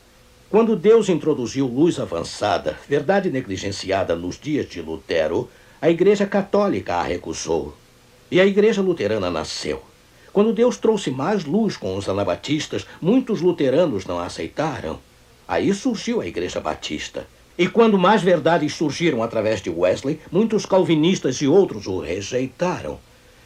Quando 0.51 0.77
Deus 0.77 1.09
introduziu 1.09 1.67
luz 1.67 1.99
avançada, 1.99 2.77
verdade 2.87 3.31
negligenciada 3.31 4.15
nos 4.15 4.39
dias 4.39 4.69
de 4.69 4.83
Lutero, 4.83 5.49
a 5.81 5.89
Igreja 5.89 6.27
Católica 6.27 6.97
a 6.97 7.03
recusou. 7.03 7.75
E 8.31 8.39
a 8.39 8.45
Igreja 8.45 8.83
Luterana 8.83 9.31
nasceu. 9.31 9.83
Quando 10.31 10.53
Deus 10.53 10.77
trouxe 10.77 11.11
mais 11.11 11.47
luz 11.47 11.79
com 11.79 11.97
os 11.97 12.11
anabatistas, 12.11 12.87
muitos 13.01 13.41
luteranos 13.41 14.05
não 14.05 14.19
aceitaram. 14.19 14.99
Aí 15.49 15.73
surgiu 15.73 16.21
a 16.21 16.27
Igreja 16.27 16.61
Batista. 16.61 17.27
E 17.59 17.69
quando 17.69 17.99
mais 17.99 18.23
verdades 18.23 18.75
surgiram 18.75 19.23
através 19.23 19.61
de 19.61 19.69
Wesley, 19.69 20.21
muitos 20.31 20.65
calvinistas 20.65 21.37
e 21.37 21.47
outros 21.47 21.87
o 21.87 21.99
rejeitaram. 21.99 22.99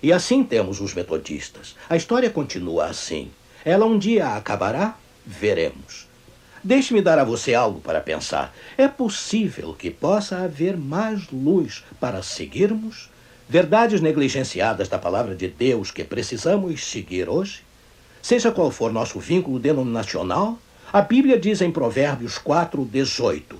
E 0.02 0.12
assim 0.12 0.44
temos 0.44 0.80
os 0.80 0.94
metodistas. 0.94 1.74
A 1.88 1.96
história 1.96 2.30
continua 2.30 2.86
assim. 2.86 3.30
Ela 3.64 3.86
um 3.86 3.98
dia 3.98 4.28
acabará? 4.28 4.96
Veremos. 5.26 6.06
Deixe-me 6.62 7.02
dar 7.02 7.18
a 7.18 7.24
você 7.24 7.54
algo 7.54 7.80
para 7.80 8.00
pensar. 8.00 8.54
É 8.78 8.88
possível 8.88 9.74
que 9.74 9.90
possa 9.90 10.38
haver 10.38 10.76
mais 10.76 11.28
luz 11.30 11.84
para 12.00 12.22
seguirmos? 12.22 13.10
Verdades 13.48 14.00
negligenciadas 14.00 14.88
da 14.88 14.98
palavra 14.98 15.34
de 15.34 15.48
Deus 15.48 15.90
que 15.90 16.02
precisamos 16.02 16.84
seguir 16.84 17.28
hoje? 17.28 17.62
Seja 18.22 18.50
qual 18.50 18.70
for 18.70 18.90
nosso 18.90 19.20
vínculo 19.20 19.58
denominacional, 19.58 20.58
a 20.90 21.02
Bíblia 21.02 21.38
diz 21.38 21.60
em 21.60 21.70
Provérbios 21.70 22.38
4, 22.38 22.82
18: 22.86 23.56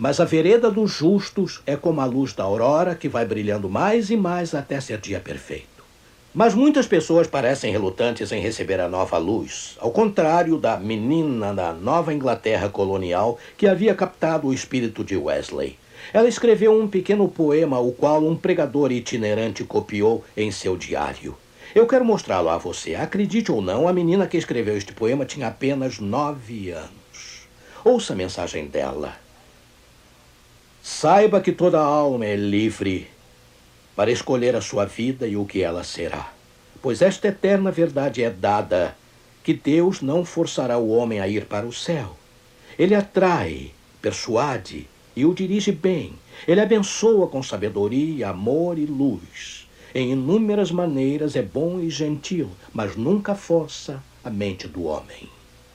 mas 0.00 0.18
a 0.18 0.24
vereda 0.24 0.70
dos 0.70 0.90
justos 0.90 1.60
é 1.66 1.76
como 1.76 2.00
a 2.00 2.06
luz 2.06 2.32
da 2.32 2.42
aurora 2.42 2.94
que 2.94 3.06
vai 3.06 3.26
brilhando 3.26 3.68
mais 3.68 4.08
e 4.08 4.16
mais 4.16 4.54
até 4.54 4.80
ser 4.80 4.98
dia 4.98 5.20
perfeito. 5.20 5.84
Mas 6.32 6.54
muitas 6.54 6.86
pessoas 6.86 7.26
parecem 7.26 7.70
relutantes 7.70 8.32
em 8.32 8.40
receber 8.40 8.80
a 8.80 8.88
nova 8.88 9.18
luz, 9.18 9.76
ao 9.78 9.90
contrário 9.90 10.56
da 10.56 10.78
menina 10.78 11.52
da 11.52 11.74
Nova 11.74 12.14
Inglaterra 12.14 12.70
colonial 12.70 13.38
que 13.58 13.68
havia 13.68 13.94
captado 13.94 14.46
o 14.46 14.54
espírito 14.54 15.04
de 15.04 15.18
Wesley. 15.18 15.76
Ela 16.14 16.28
escreveu 16.28 16.72
um 16.72 16.88
pequeno 16.88 17.28
poema, 17.28 17.78
o 17.78 17.92
qual 17.92 18.24
um 18.24 18.34
pregador 18.34 18.90
itinerante 18.90 19.64
copiou 19.64 20.24
em 20.34 20.50
seu 20.50 20.78
diário. 20.78 21.36
Eu 21.74 21.86
quero 21.86 22.06
mostrá-lo 22.06 22.48
a 22.48 22.56
você. 22.56 22.94
Acredite 22.94 23.52
ou 23.52 23.60
não, 23.60 23.86
a 23.86 23.92
menina 23.92 24.26
que 24.26 24.38
escreveu 24.38 24.78
este 24.78 24.94
poema 24.94 25.26
tinha 25.26 25.48
apenas 25.48 25.98
nove 25.98 26.70
anos. 26.70 27.46
Ouça 27.84 28.14
a 28.14 28.16
mensagem 28.16 28.66
dela. 28.66 29.14
Saiba 30.82 31.42
que 31.42 31.52
toda 31.52 31.78
alma 31.78 32.24
é 32.24 32.36
livre 32.36 33.06
para 33.94 34.10
escolher 34.10 34.56
a 34.56 34.62
sua 34.62 34.86
vida 34.86 35.26
e 35.26 35.36
o 35.36 35.44
que 35.44 35.62
ela 35.62 35.84
será. 35.84 36.32
Pois 36.80 37.02
esta 37.02 37.28
eterna 37.28 37.70
verdade 37.70 38.22
é 38.22 38.30
dada, 38.30 38.96
que 39.44 39.52
Deus 39.52 40.00
não 40.00 40.24
forçará 40.24 40.78
o 40.78 40.88
homem 40.88 41.20
a 41.20 41.28
ir 41.28 41.44
para 41.44 41.66
o 41.66 41.72
céu. 41.72 42.16
Ele 42.78 42.94
atrai, 42.94 43.72
persuade 44.00 44.88
e 45.14 45.26
o 45.26 45.34
dirige 45.34 45.70
bem. 45.70 46.14
Ele 46.48 46.62
abençoa 46.62 47.26
com 47.26 47.42
sabedoria, 47.42 48.30
amor 48.30 48.78
e 48.78 48.86
luz. 48.86 49.68
Em 49.94 50.12
inúmeras 50.12 50.70
maneiras 50.70 51.36
é 51.36 51.42
bom 51.42 51.78
e 51.78 51.90
gentil, 51.90 52.50
mas 52.72 52.96
nunca 52.96 53.34
força 53.34 54.02
a 54.24 54.30
mente 54.30 54.66
do 54.66 54.84
homem. 54.84 55.28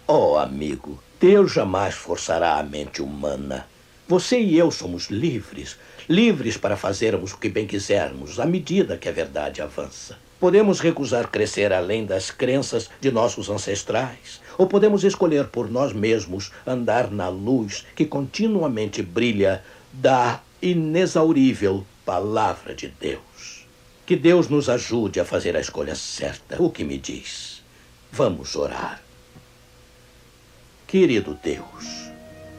Oh, 0.07 0.35
amigo, 0.37 0.97
Deus 1.19 1.51
jamais 1.51 1.93
forçará 1.93 2.57
a 2.57 2.63
mente 2.63 3.03
humana. 3.03 3.67
Você 4.07 4.39
e 4.39 4.55
eu 4.55 4.69
somos 4.69 5.07
livres, 5.09 5.77
livres 6.07 6.57
para 6.57 6.77
fazermos 6.77 7.33
o 7.33 7.37
que 7.39 7.49
bem 7.49 7.65
quisermos, 7.65 8.39
à 8.39 8.45
medida 8.45 8.97
que 8.97 9.09
a 9.09 9.11
verdade 9.11 9.63
avança. 9.63 10.19
Podemos 10.39 10.79
recusar 10.79 11.27
crescer 11.31 11.73
além 11.73 12.05
das 12.05 12.29
crenças 12.29 12.87
de 13.01 13.11
nossos 13.11 13.49
ancestrais, 13.49 14.39
ou 14.59 14.67
podemos 14.67 15.03
escolher 15.03 15.47
por 15.47 15.71
nós 15.71 15.91
mesmos 15.91 16.51
andar 16.67 17.09
na 17.09 17.29
luz 17.29 17.83
que 17.95 18.05
continuamente 18.05 19.01
brilha 19.01 19.63
da 19.91 20.39
inexaurível 20.61 21.83
Palavra 22.05 22.75
de 22.75 22.89
Deus. 22.89 23.65
Que 24.05 24.15
Deus 24.15 24.47
nos 24.49 24.69
ajude 24.69 25.19
a 25.19 25.25
fazer 25.25 25.57
a 25.57 25.59
escolha 25.59 25.95
certa. 25.95 26.61
O 26.61 26.69
que 26.69 26.83
me 26.83 26.99
diz? 26.99 27.63
Vamos 28.11 28.55
orar. 28.55 29.01
Querido 30.85 31.35
Deus, 31.43 32.11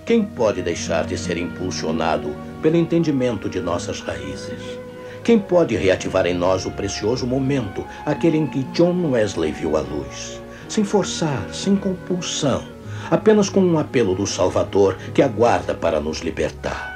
quem 0.06 0.22
pode 0.22 0.62
deixar 0.62 1.04
de 1.04 1.18
ser 1.18 1.36
impulsionado 1.36 2.32
pelo 2.62 2.76
entendimento 2.76 3.50
de 3.50 3.60
nossas 3.60 4.00
raízes? 4.00 4.62
Quem 5.24 5.36
pode 5.36 5.74
reativar 5.74 6.24
em 6.26 6.32
nós 6.32 6.64
o 6.64 6.70
precioso 6.70 7.26
momento, 7.26 7.84
aquele 8.06 8.38
em 8.38 8.46
que 8.46 8.62
John 8.72 9.10
Wesley 9.10 9.50
viu 9.50 9.76
a 9.76 9.80
luz? 9.80 10.40
Sem 10.68 10.84
forçar, 10.84 11.52
sem 11.52 11.74
compulsão, 11.74 12.64
apenas 13.10 13.48
com 13.48 13.60
um 13.60 13.80
apelo 13.80 14.14
do 14.14 14.28
Salvador 14.28 14.96
que 15.12 15.22
aguarda 15.22 15.74
para 15.74 15.98
nos 15.98 16.20
libertar. 16.20 16.94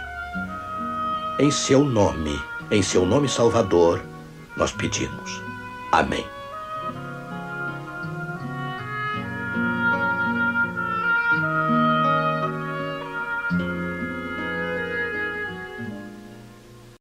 Em 1.40 1.50
seu 1.50 1.84
nome, 1.84 2.40
em 2.70 2.80
seu 2.80 3.04
nome 3.04 3.28
Salvador, 3.28 4.00
nós 4.56 4.70
pedimos. 4.70 5.42
Amém. 5.90 6.24